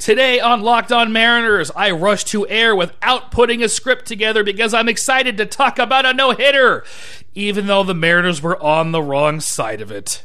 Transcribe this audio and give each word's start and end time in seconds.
Today 0.00 0.40
on 0.40 0.62
Locked 0.62 0.92
On 0.92 1.12
Mariners, 1.12 1.70
I 1.76 1.90
rush 1.90 2.24
to 2.24 2.48
air 2.48 2.74
without 2.74 3.30
putting 3.30 3.62
a 3.62 3.68
script 3.68 4.06
together 4.06 4.42
because 4.42 4.72
I'm 4.72 4.88
excited 4.88 5.36
to 5.36 5.44
talk 5.44 5.78
about 5.78 6.06
a 6.06 6.14
no 6.14 6.30
hitter, 6.30 6.84
even 7.34 7.66
though 7.66 7.84
the 7.84 7.92
Mariners 7.94 8.40
were 8.40 8.58
on 8.62 8.92
the 8.92 9.02
wrong 9.02 9.40
side 9.40 9.82
of 9.82 9.90
it. 9.90 10.24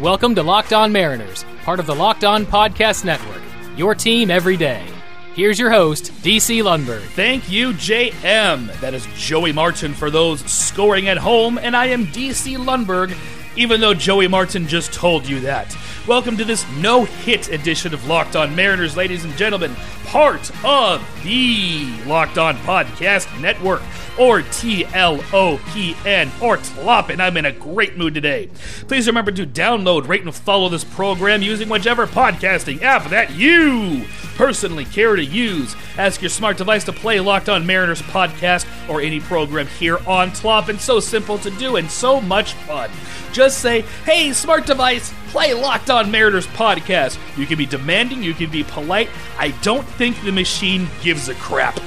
Welcome 0.00 0.34
to 0.34 0.42
Locked 0.42 0.72
On 0.72 0.90
Mariners, 0.90 1.44
part 1.62 1.78
of 1.78 1.86
the 1.86 1.94
Locked 1.94 2.24
On 2.24 2.44
Podcast 2.44 3.04
Network. 3.04 3.40
Your 3.76 3.94
team 3.94 4.32
every 4.32 4.56
day. 4.56 4.95
Here's 5.36 5.58
your 5.58 5.70
host, 5.70 6.12
DC 6.22 6.62
Lundberg. 6.62 7.02
Thank 7.08 7.50
you, 7.50 7.74
JM. 7.74 8.80
That 8.80 8.94
is 8.94 9.06
Joey 9.18 9.52
Martin 9.52 9.92
for 9.92 10.10
those 10.10 10.40
scoring 10.50 11.08
at 11.08 11.18
home, 11.18 11.58
and 11.58 11.76
I 11.76 11.88
am 11.88 12.06
DC 12.06 12.56
Lundberg, 12.56 13.14
even 13.54 13.82
though 13.82 13.92
Joey 13.92 14.28
Martin 14.28 14.66
just 14.66 14.94
told 14.94 15.28
you 15.28 15.40
that. 15.40 15.76
Welcome 16.08 16.38
to 16.38 16.44
this 16.46 16.64
no 16.78 17.04
hit 17.04 17.50
edition 17.50 17.92
of 17.92 18.08
Locked 18.08 18.34
On 18.34 18.56
Mariners, 18.56 18.96
ladies 18.96 19.26
and 19.26 19.36
gentlemen, 19.36 19.74
part 20.06 20.50
of 20.64 21.06
the 21.22 21.86
Locked 22.06 22.38
On 22.38 22.56
Podcast 22.60 23.38
Network 23.38 23.82
or 24.18 24.42
T-L-O-P-N 24.42 26.30
or 26.40 26.56
TLOP, 26.56 27.10
and 27.10 27.22
I'm 27.22 27.36
in 27.36 27.44
a 27.44 27.52
great 27.52 27.96
mood 27.96 28.14
today. 28.14 28.48
Please 28.88 29.06
remember 29.06 29.32
to 29.32 29.46
download, 29.46 30.08
rate, 30.08 30.22
and 30.22 30.34
follow 30.34 30.68
this 30.68 30.84
program 30.84 31.42
using 31.42 31.68
whichever 31.68 32.06
podcasting 32.06 32.82
app 32.82 33.10
that 33.10 33.32
you 33.32 34.04
personally 34.36 34.84
care 34.84 35.16
to 35.16 35.24
use. 35.24 35.74
Ask 35.96 36.20
your 36.22 36.28
smart 36.28 36.56
device 36.56 36.84
to 36.84 36.92
play 36.92 37.20
Locked 37.20 37.48
On 37.48 37.66
Mariners 37.66 38.02
podcast 38.02 38.66
or 38.88 39.00
any 39.00 39.20
program 39.20 39.66
here 39.66 39.98
on 40.06 40.30
Tloppin. 40.30 40.78
So 40.78 41.00
simple 41.00 41.38
to 41.38 41.50
do 41.50 41.76
and 41.76 41.90
so 41.90 42.20
much 42.20 42.52
fun. 42.52 42.90
Just 43.32 43.58
say, 43.58 43.82
hey, 44.04 44.32
smart 44.32 44.66
device, 44.66 45.12
play 45.28 45.54
Locked 45.54 45.90
On 45.90 46.10
Mariners 46.10 46.46
podcast. 46.48 47.18
You 47.36 47.46
can 47.46 47.58
be 47.58 47.66
demanding, 47.66 48.22
you 48.22 48.34
can 48.34 48.50
be 48.50 48.64
polite. 48.64 49.08
I 49.38 49.50
don't 49.62 49.86
think 49.86 50.22
the 50.22 50.32
machine 50.32 50.88
gives 51.02 51.28
a 51.28 51.34
crap. 51.34 51.78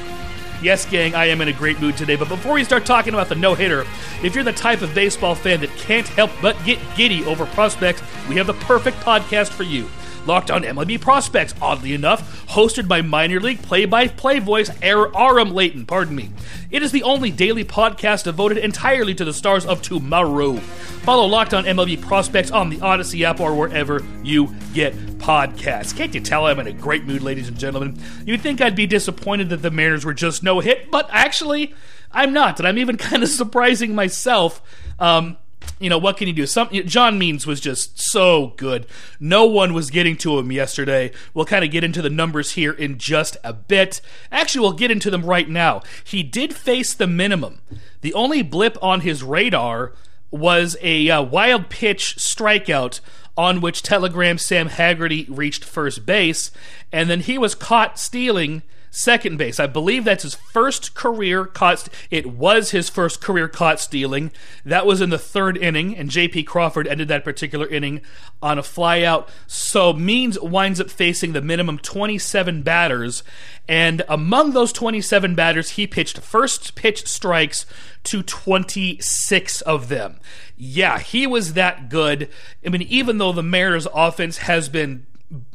Yes, 0.62 0.86
gang, 0.86 1.16
I 1.16 1.26
am 1.28 1.40
in 1.40 1.48
a 1.48 1.54
great 1.54 1.80
mood 1.80 1.96
today. 1.96 2.18
But 2.18 2.28
before 2.28 2.54
we 2.54 2.66
start 2.66 2.86
talking 2.86 3.14
about 3.14 3.30
the 3.30 3.36
no 3.36 3.56
hitter, 3.56 3.86
if 4.22 4.36
you're 4.36 4.44
the 4.44 4.52
type 4.52 4.82
of 4.82 4.94
baseball 4.94 5.34
fan 5.34 5.62
that 5.62 5.70
can't 5.78 6.08
help 6.08 6.32
but 6.42 6.62
get 6.66 6.80
giddy 6.98 7.24
over 7.26 7.46
prospects, 7.46 8.02
we 8.28 8.36
have 8.36 8.48
the 8.48 8.54
perfect 8.54 8.98
podcast 8.98 9.50
for 9.50 9.64
you. 9.64 9.88
Locked 10.26 10.52
on 10.52 10.64
MLB 10.64 11.00
Prospects, 11.00 11.56
oddly 11.62 11.94
enough, 11.94 12.46
hosted 12.48 12.88
by 12.88 13.02
minor 13.02 13.40
league 13.40 13.62
play 13.62 13.86
by 13.86 14.08
play 14.08 14.40
voice 14.40 14.70
Aram 14.82 15.52
Leighton, 15.52 15.86
pardon 15.86 16.16
me. 16.16 16.30
It 16.72 16.84
is 16.84 16.92
the 16.92 17.04
only 17.04 17.32
daily 17.32 17.64
podcast 17.64 18.26
devoted 18.26 18.58
entirely 18.58 19.16
to 19.16 19.26
the 19.26 19.34
stars 19.34 19.66
of 19.66 19.82
tomorrow. 19.82 20.58
Follow 20.58 21.26
Locked 21.26 21.54
on 21.54 21.64
MLB 21.64 22.02
Prospects 22.02 22.52
on 22.52 22.70
the 22.70 22.82
Odyssey 22.82 23.26
app 23.26 23.40
or 23.40 23.56
wherever 23.56 24.04
you 24.24 24.54
get 24.74 24.94
podcasts. 25.18 25.96
Can't 25.96 26.14
you 26.14 26.22
tell 26.22 26.46
I'm 26.46 26.60
in 26.60 26.68
a 26.68 26.74
great 26.74 27.06
mood, 27.06 27.24
ladies 27.24 27.48
and 27.48 27.58
gentlemen? 27.58 27.98
You'd 28.26 28.42
think 28.42 28.62
I'd 28.62 28.76
be 28.76 28.88
disappointed 28.88 29.50
that 29.50 29.62
the 29.62 29.72
Mariners 29.72 30.06
were 30.06 30.14
just 30.14 30.44
no 30.44 30.60
hit, 30.60 30.92
but 30.92 31.10
actually, 31.12 31.74
I'm 32.12 32.34
not, 32.34 32.60
and 32.60 32.68
I'm 32.68 32.78
even 32.78 32.98
kind 32.98 33.24
of 33.24 33.30
surprising 33.30 33.96
myself. 33.96 34.62
Um, 35.00 35.38
you 35.80 35.90
know 35.90 35.98
what 35.98 36.18
can 36.18 36.28
you 36.28 36.34
do? 36.34 36.46
Some 36.46 36.70
John 36.70 37.18
Means 37.18 37.48
was 37.48 37.62
just 37.62 38.00
so 38.00 38.54
good. 38.58 38.86
No 39.20 39.46
one 39.46 39.74
was 39.74 39.90
getting 39.90 40.18
to 40.18 40.38
him 40.38 40.52
yesterday. 40.52 41.12
We'll 41.34 41.46
kind 41.46 41.64
of 41.64 41.72
get 41.72 41.84
into 41.84 42.02
the 42.02 42.10
numbers 42.10 42.52
here 42.52 42.74
in 42.74 42.98
just 42.98 43.38
a 43.44 43.54
bit. 43.54 44.02
Actually, 44.32 44.62
we'll 44.62 44.74
get 44.74 44.92
into 44.92 45.10
them 45.10 45.26
right 45.26 45.50
now. 45.50 45.82
He 46.04 46.24
did 46.24 46.54
face 46.54 46.94
the 46.94 47.08
minimum. 47.08 47.62
The 48.02 48.14
only 48.14 48.42
blip 48.42 48.78
on 48.82 49.02
his 49.02 49.24
radar 49.24 49.94
was 50.32 50.78
a 50.82 51.10
uh, 51.10 51.22
wild 51.24 51.70
pitch 51.70 52.18
strikeout 52.18 53.00
on 53.38 53.62
which 53.62 53.82
Telegram 53.82 54.38
Sam 54.38 54.68
Haggerty 54.68 55.26
reached 55.30 55.64
first 55.64 56.06
base, 56.06 56.52
and 56.92 57.10
then 57.10 57.22
he 57.22 57.38
was 57.38 57.56
caught 57.56 57.98
stealing 57.98 58.64
second 58.92 59.38
base. 59.38 59.60
I 59.60 59.68
believe 59.68 60.04
that's 60.04 60.24
his 60.24 60.36
first 60.36 60.96
career 60.96 61.46
caught. 61.46 61.80
St- 61.80 61.96
it 62.10 62.26
was 62.28 62.72
his 62.72 62.90
first 62.90 63.22
career 63.22 63.48
caught 63.48 63.80
stealing. 63.80 64.32
That 64.66 64.86
was 64.86 65.02
in 65.02 65.10
the 65.10 65.18
third 65.18 65.58
inning, 65.58 65.96
and 65.96 66.10
J.P. 66.10 66.44
Crawford 66.44 66.88
ended 66.88 67.08
that 67.08 67.24
particular 67.24 67.68
inning 67.68 68.02
on 68.42 68.58
a 68.58 68.64
flyout. 68.64 69.28
So 69.48 69.94
Means 69.94 70.40
winds 70.40 70.80
up 70.82 70.90
facing 70.90 71.34
the 71.34 71.42
minimum 71.42 71.78
27 71.80 72.62
batters, 72.62 73.24
and 73.68 74.04
among 74.10 74.52
those 74.52 74.74
27 74.74 75.36
batters, 75.36 75.72
he 75.72 75.86
pitched 75.86 76.20
first 76.20 76.76
pitch 76.76 77.08
strikes 77.08 77.66
to 78.06 78.24
26 78.24 79.62
of 79.62 79.90
them. 79.90 80.20
Yeah, 80.58 81.00
he 81.00 81.28
was 81.28 81.54
that 81.54 81.90
good. 81.90 82.30
I 82.66 82.70
mean, 82.70 82.82
even 82.84 83.18
though 83.18 83.32
the 83.32 83.44
Mariners' 83.44 83.88
offense 83.94 84.40
has 84.40 84.70
been 84.70 85.06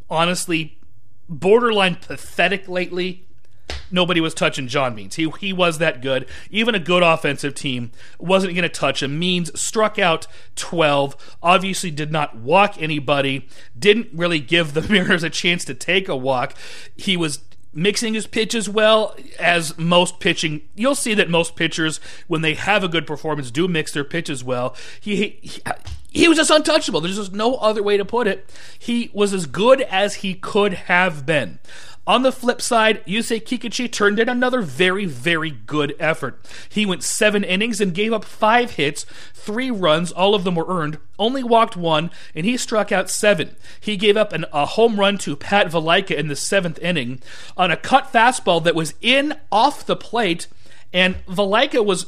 honestly 0.08 0.78
borderline 1.28 1.96
pathetic 1.96 2.68
lately. 2.68 3.24
Nobody 3.90 4.20
was 4.20 4.34
touching 4.34 4.68
John 4.68 4.94
Means. 4.94 5.14
He 5.16 5.30
he 5.40 5.52
was 5.52 5.78
that 5.78 6.02
good. 6.02 6.26
Even 6.50 6.74
a 6.74 6.78
good 6.78 7.02
offensive 7.02 7.54
team 7.54 7.92
wasn't 8.18 8.54
going 8.54 8.62
to 8.64 8.68
touch 8.68 9.02
him. 9.02 9.18
Means 9.18 9.58
struck 9.58 9.98
out 9.98 10.26
12. 10.56 11.36
Obviously 11.42 11.90
did 11.90 12.10
not 12.10 12.36
walk 12.36 12.80
anybody. 12.80 13.48
Didn't 13.78 14.08
really 14.12 14.40
give 14.40 14.74
the 14.74 14.82
Mariners 14.88 15.22
a 15.22 15.30
chance 15.30 15.64
to 15.66 15.74
take 15.74 16.08
a 16.08 16.16
walk. 16.16 16.54
He 16.96 17.16
was 17.16 17.40
mixing 17.74 18.14
his 18.14 18.26
pitches 18.26 18.68
well 18.68 19.16
as 19.38 19.76
most 19.76 20.20
pitching 20.20 20.62
you'll 20.76 20.94
see 20.94 21.12
that 21.12 21.28
most 21.28 21.56
pitchers 21.56 21.98
when 22.28 22.40
they 22.40 22.54
have 22.54 22.84
a 22.84 22.88
good 22.88 23.04
performance 23.04 23.50
do 23.50 23.66
mix 23.66 23.90
their 23.92 24.04
pitches 24.04 24.44
well 24.44 24.76
he, 25.00 25.38
he 25.42 25.60
he 26.14 26.28
was 26.28 26.38
just 26.38 26.50
untouchable. 26.50 27.00
There's 27.00 27.16
just 27.16 27.32
no 27.32 27.56
other 27.56 27.82
way 27.82 27.96
to 27.96 28.04
put 28.04 28.26
it. 28.26 28.48
He 28.78 29.10
was 29.12 29.34
as 29.34 29.46
good 29.46 29.82
as 29.82 30.16
he 30.16 30.34
could 30.34 30.74
have 30.74 31.26
been. 31.26 31.58
On 32.06 32.22
the 32.22 32.32
flip 32.32 32.60
side, 32.60 33.04
Yusei 33.06 33.42
Kikuchi 33.42 33.90
turned 33.90 34.18
in 34.18 34.28
another 34.28 34.60
very, 34.60 35.06
very 35.06 35.50
good 35.50 35.96
effort. 35.98 36.38
He 36.68 36.84
went 36.84 37.02
seven 37.02 37.42
innings 37.42 37.80
and 37.80 37.94
gave 37.94 38.12
up 38.12 38.26
five 38.26 38.72
hits, 38.72 39.06
three 39.32 39.70
runs, 39.70 40.12
all 40.12 40.34
of 40.34 40.44
them 40.44 40.54
were 40.54 40.66
earned, 40.68 40.98
only 41.18 41.42
walked 41.42 41.76
one, 41.76 42.10
and 42.34 42.44
he 42.44 42.58
struck 42.58 42.92
out 42.92 43.08
seven. 43.08 43.56
He 43.80 43.96
gave 43.96 44.18
up 44.18 44.34
an, 44.34 44.44
a 44.52 44.66
home 44.66 45.00
run 45.00 45.16
to 45.18 45.34
Pat 45.34 45.68
Valaika 45.68 46.14
in 46.14 46.28
the 46.28 46.36
seventh 46.36 46.78
inning 46.80 47.22
on 47.56 47.70
a 47.70 47.76
cut 47.76 48.12
fastball 48.12 48.62
that 48.64 48.74
was 48.74 48.92
in 49.00 49.34
off 49.50 49.86
the 49.86 49.96
plate, 49.96 50.46
and 50.94 51.16
Valaika 51.26 51.84
was 51.84 52.06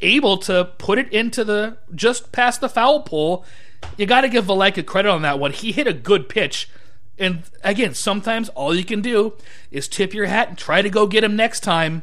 able 0.00 0.36
to 0.38 0.72
put 0.78 0.98
it 0.98 1.10
into 1.12 1.44
the 1.44 1.78
just 1.94 2.32
past 2.32 2.60
the 2.60 2.68
foul 2.68 3.02
pole. 3.02 3.44
You 3.96 4.04
got 4.04 4.22
to 4.22 4.28
give 4.28 4.46
Valaika 4.46 4.84
credit 4.84 5.10
on 5.10 5.22
that 5.22 5.38
one. 5.38 5.52
He 5.52 5.70
hit 5.70 5.86
a 5.86 5.92
good 5.92 6.28
pitch. 6.28 6.68
And 7.18 7.44
again, 7.62 7.94
sometimes 7.94 8.48
all 8.50 8.74
you 8.74 8.84
can 8.84 9.00
do 9.00 9.34
is 9.70 9.86
tip 9.88 10.12
your 10.12 10.26
hat 10.26 10.48
and 10.48 10.58
try 10.58 10.82
to 10.82 10.90
go 10.90 11.06
get 11.06 11.24
him 11.24 11.36
next 11.36 11.60
time. 11.60 12.02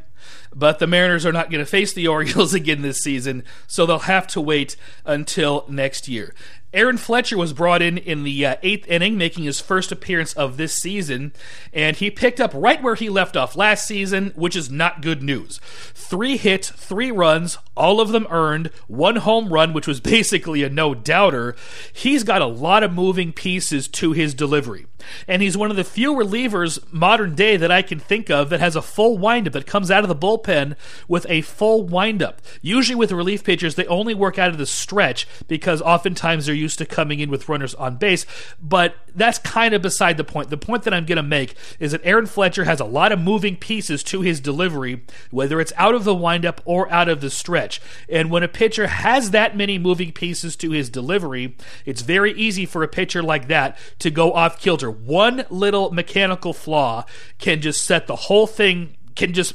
But 0.52 0.78
the 0.78 0.86
Mariners 0.86 1.26
are 1.26 1.32
not 1.32 1.50
going 1.50 1.62
to 1.62 1.70
face 1.70 1.92
the 1.92 2.08
Orioles 2.08 2.54
again 2.54 2.80
this 2.80 3.00
season, 3.00 3.44
so 3.66 3.84
they'll 3.84 3.98
have 4.00 4.26
to 4.28 4.40
wait 4.40 4.76
until 5.04 5.66
next 5.68 6.08
year. 6.08 6.34
Aaron 6.74 6.96
Fletcher 6.96 7.38
was 7.38 7.52
brought 7.52 7.82
in 7.82 7.96
in 7.96 8.24
the 8.24 8.44
uh, 8.44 8.56
eighth 8.62 8.88
inning, 8.88 9.16
making 9.16 9.44
his 9.44 9.60
first 9.60 9.92
appearance 9.92 10.32
of 10.34 10.56
this 10.56 10.74
season, 10.74 11.32
and 11.72 11.96
he 11.96 12.10
picked 12.10 12.40
up 12.40 12.50
right 12.52 12.82
where 12.82 12.96
he 12.96 13.08
left 13.08 13.36
off 13.36 13.54
last 13.54 13.86
season, 13.86 14.32
which 14.34 14.56
is 14.56 14.70
not 14.70 15.00
good 15.00 15.22
news. 15.22 15.60
Three 15.94 16.36
hits, 16.36 16.70
three 16.70 17.12
runs, 17.12 17.58
all 17.76 18.00
of 18.00 18.10
them 18.10 18.26
earned, 18.28 18.70
one 18.88 19.16
home 19.16 19.52
run, 19.52 19.72
which 19.72 19.86
was 19.86 20.00
basically 20.14 20.64
a 20.64 20.68
no 20.68 20.94
doubter. 20.94 21.54
He's 21.92 22.24
got 22.24 22.42
a 22.42 22.46
lot 22.46 22.82
of 22.82 22.92
moving 22.92 23.32
pieces 23.32 23.86
to 23.88 24.12
his 24.12 24.34
delivery. 24.34 24.86
And 25.26 25.42
he's 25.42 25.56
one 25.56 25.70
of 25.70 25.76
the 25.76 25.84
few 25.84 26.12
relievers 26.12 26.78
modern 26.92 27.34
day 27.34 27.56
that 27.56 27.70
I 27.70 27.82
can 27.82 27.98
think 27.98 28.30
of 28.30 28.50
that 28.50 28.60
has 28.60 28.76
a 28.76 28.82
full 28.82 29.18
windup 29.18 29.52
that 29.52 29.66
comes 29.66 29.90
out 29.90 30.04
of 30.04 30.08
the 30.08 30.16
bullpen 30.16 30.76
with 31.08 31.26
a 31.28 31.42
full 31.42 31.84
windup. 31.84 32.40
Usually 32.62 32.94
with 32.94 33.12
relief 33.12 33.44
pitchers, 33.44 33.74
they 33.74 33.86
only 33.86 34.14
work 34.14 34.38
out 34.38 34.50
of 34.50 34.58
the 34.58 34.66
stretch 34.66 35.26
because 35.48 35.82
oftentimes 35.82 36.46
they're 36.46 36.54
used 36.54 36.78
to 36.78 36.86
coming 36.86 37.20
in 37.20 37.30
with 37.30 37.48
runners 37.48 37.74
on 37.74 37.96
base. 37.96 38.26
But 38.60 38.94
that's 39.14 39.38
kind 39.38 39.74
of 39.74 39.82
beside 39.82 40.16
the 40.16 40.24
point. 40.24 40.50
The 40.50 40.56
point 40.56 40.82
that 40.84 40.94
I'm 40.94 41.06
going 41.06 41.16
to 41.16 41.22
make 41.22 41.54
is 41.78 41.92
that 41.92 42.00
Aaron 42.04 42.26
Fletcher 42.26 42.64
has 42.64 42.80
a 42.80 42.84
lot 42.84 43.12
of 43.12 43.20
moving 43.20 43.56
pieces 43.56 44.02
to 44.04 44.20
his 44.20 44.40
delivery, 44.40 45.04
whether 45.30 45.60
it's 45.60 45.72
out 45.76 45.94
of 45.94 46.04
the 46.04 46.14
windup 46.14 46.60
or 46.64 46.90
out 46.92 47.08
of 47.08 47.20
the 47.20 47.30
stretch. 47.30 47.80
And 48.08 48.30
when 48.30 48.42
a 48.42 48.48
pitcher 48.48 48.86
has 48.86 49.30
that 49.30 49.56
many 49.56 49.78
moving 49.78 50.12
pieces 50.12 50.56
to 50.56 50.70
his 50.70 50.90
delivery, 50.90 51.56
it's 51.84 52.02
very 52.02 52.32
easy 52.32 52.66
for 52.66 52.82
a 52.82 52.88
pitcher 52.88 53.22
like 53.22 53.48
that 53.48 53.78
to 54.00 54.10
go 54.10 54.32
off 54.32 54.60
kilter 54.60 54.90
one 54.94 55.44
little 55.50 55.90
mechanical 55.90 56.52
flaw 56.52 57.04
can 57.38 57.60
just 57.60 57.82
set 57.84 58.06
the 58.06 58.16
whole 58.16 58.46
thing, 58.46 58.96
can 59.14 59.32
just 59.32 59.54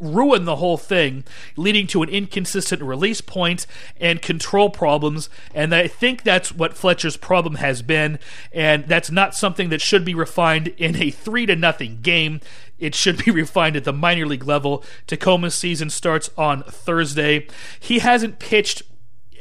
ruin 0.00 0.44
the 0.44 0.56
whole 0.56 0.76
thing, 0.76 1.24
leading 1.56 1.86
to 1.88 2.02
an 2.02 2.08
inconsistent 2.08 2.82
release 2.82 3.20
point 3.20 3.66
and 4.00 4.22
control 4.22 4.70
problems. 4.70 5.28
And 5.54 5.74
I 5.74 5.86
think 5.86 6.22
that's 6.22 6.52
what 6.52 6.76
Fletcher's 6.76 7.16
problem 7.16 7.56
has 7.56 7.82
been, 7.82 8.18
and 8.52 8.86
that's 8.88 9.10
not 9.10 9.34
something 9.34 9.68
that 9.68 9.80
should 9.80 10.04
be 10.04 10.14
refined 10.14 10.68
in 10.78 10.96
a 10.96 11.10
three 11.10 11.46
to 11.46 11.54
nothing 11.54 12.00
game. 12.02 12.40
It 12.78 12.94
should 12.94 13.24
be 13.24 13.30
refined 13.30 13.76
at 13.76 13.84
the 13.84 13.92
minor 13.92 14.26
league 14.26 14.46
level. 14.46 14.82
Tacoma's 15.06 15.54
season 15.54 15.90
starts 15.90 16.30
on 16.36 16.62
Thursday. 16.64 17.46
He 17.78 17.98
hasn't 17.98 18.38
pitched 18.38 18.82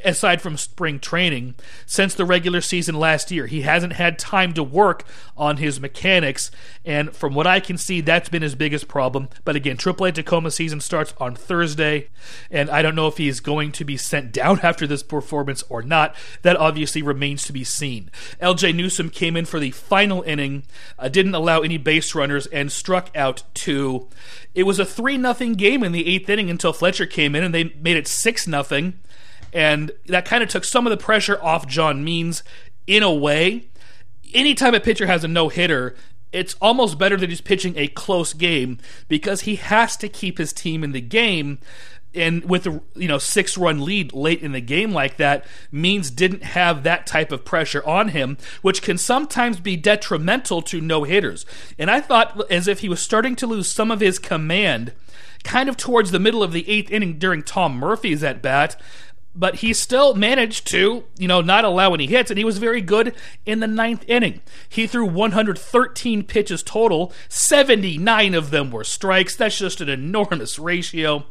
aside 0.04 0.42
from 0.42 0.57
spring 0.57 1.00
training, 1.00 1.56
since 1.86 2.13
the 2.13 2.25
regular 2.25 2.62
season 2.62 2.96
last 2.96 3.31
year. 3.31 3.48
He 3.48 3.62
hasn't 3.62 3.94
had 3.94 4.19
time 4.19 4.54
to 4.54 4.63
work 4.63 5.04
on 5.38 5.57
his 5.57 5.80
mechanics, 5.80 6.51
and 6.86 7.16
from 7.16 7.34
what 7.34 7.48
I 7.48 7.60
can 7.60 7.78
see, 7.78 8.01
that's 8.01 8.30
been 8.30 8.42
his 8.42 8.56
biggest 8.56 8.88
problem. 8.88 9.30
But 9.46 9.56
again, 9.56 9.78
AAA 9.78 10.13
Tacoma 10.13 10.51
season 10.51 10.81
starts 10.81 11.13
on 11.18 11.36
Thursday, 11.36 12.10
and 12.51 12.69
I 12.69 12.81
don't 12.81 12.96
know 12.96 13.07
if 13.07 13.18
he's 13.18 13.40
going 13.40 13.72
to 13.74 13.86
be 13.86 13.98
sent 13.98 14.31
down 14.40 14.60
after 14.62 14.88
this 14.88 15.04
performance 15.04 15.63
or 15.69 15.81
not. 15.81 16.16
That 16.42 16.57
obviously 16.57 17.02
remains 17.02 17.44
to 17.44 17.54
be 17.54 17.63
seen. 17.63 18.12
Ljay 18.42 18.75
Newsome 18.75 19.10
came 19.10 19.36
in 19.36 19.45
for 19.45 19.60
the 19.60 19.72
final 19.72 20.22
inning, 20.24 20.63
uh, 20.98 21.10
didn't 21.10 21.36
allow 21.36 21.62
any 21.62 21.78
base 21.78 22.16
runners, 22.16 22.48
and 22.48 22.72
struck 22.72 23.10
out 23.16 23.44
two. 23.54 24.07
It 24.56 24.63
was 24.63 24.80
a 24.80 24.86
3 24.86 25.22
0 25.22 25.56
game 25.56 25.84
in 25.84 25.92
the 25.92 26.07
eighth 26.07 26.30
inning 26.30 26.50
until 26.50 26.74
Fletcher 26.74 27.06
came 27.06 27.36
in, 27.36 27.44
and 27.44 27.54
they 27.54 27.75
made 27.81 27.98
it 27.98 28.07
6 28.07 28.45
0 28.45 28.63
and 29.54 29.92
that 30.07 30.25
kind 30.25 30.44
of 30.44 30.50
took 30.50 30.63
some 30.63 30.86
of 30.86 30.92
the 30.92 30.98
pressure 30.98 31.42
off 31.42 31.68
John 31.68 32.04
Means 32.04 32.44
in 32.88 33.04
a 33.04 33.13
way. 33.13 33.69
Anytime 34.34 34.75
a 34.75 34.80
pitcher 34.80 35.07
has 35.07 35.24
a 35.24 35.28
no 35.28 35.50
hitter, 35.50 35.96
it's 36.31 36.56
almost 36.62 36.98
better 36.98 37.18
that 37.18 37.30
he's 37.30 37.42
pitching 37.42 37.78
a 37.78 37.88
close 37.88 38.34
game 38.34 38.78
because 39.07 39.42
he 39.42 39.56
has 39.56 39.98
to 39.98 40.10
keep 40.10 40.38
his 40.38 40.54
team 40.54 40.84
in 40.84 40.92
the 40.92 41.01
game. 41.01 41.60
And 42.13 42.44
with 42.46 42.66
a 42.66 42.81
you 42.96 43.07
know 43.07 43.19
six 43.19 43.56
run 43.57 43.86
lead 43.86 44.13
late 44.13 44.42
in 44.42 44.51
the 44.51 44.62
game 44.62 44.92
like 44.92 45.18
that, 45.18 45.46
Means 45.72 46.10
didn't 46.10 46.44
have 46.44 46.81
that 46.84 47.06
type 47.06 47.31
of 47.31 47.45
pressure 47.45 47.86
on 47.86 48.10
him, 48.10 48.38
which 48.63 48.81
can 48.81 48.98
sometimes 48.98 49.60
be 49.60 49.78
detrimental 49.78 50.63
to 50.63 50.81
no 50.81 51.04
hitters. 51.04 51.45
And 51.78 51.92
I 51.92 52.02
thought 52.02 52.50
as 52.52 52.68
if 52.68 52.80
he 52.80 52.90
was 52.90 53.00
starting 53.00 53.36
to 53.38 53.48
lose 53.48 53.68
some 53.68 53.92
of 53.92 54.00
his 54.00 54.18
command, 54.18 54.94
kind 55.44 55.69
of 55.69 55.78
towards 55.78 56.12
the 56.12 56.19
middle 56.19 56.42
of 56.42 56.52
the 56.52 56.68
eighth 56.69 56.92
inning 56.92 57.19
during 57.19 57.44
Tom 57.44 57.78
Murphy's 57.78 58.24
at 58.24 58.42
bat 58.42 58.80
but 59.39 59.56
he 59.56 59.74
still 59.74 60.13
managed 60.13 60.68
to, 60.68 61.06
you 61.18 61.27
know, 61.27 61.39
not 61.39 61.63
allow 61.63 61.94
any 61.94 62.07
hits, 62.07 62.30
and 62.30 62.38
he 62.38 62.44
was 62.44 62.57
very 62.57 62.81
good 62.81 63.15
in 63.45 63.62
the 63.62 63.68
ninth 63.68 64.03
inning. 64.06 64.41
He 64.68 64.86
threw 64.86 65.06
113 65.06 66.24
pitches 66.24 66.62
total, 66.62 67.13
79 67.30 68.36
of 68.36 68.51
them 68.51 68.69
were 68.69 68.83
strikes. 68.83 69.38
That's 69.38 69.57
just 69.57 69.80
an 69.80 69.88
enormous 69.88 70.59
ratio. 70.59 71.25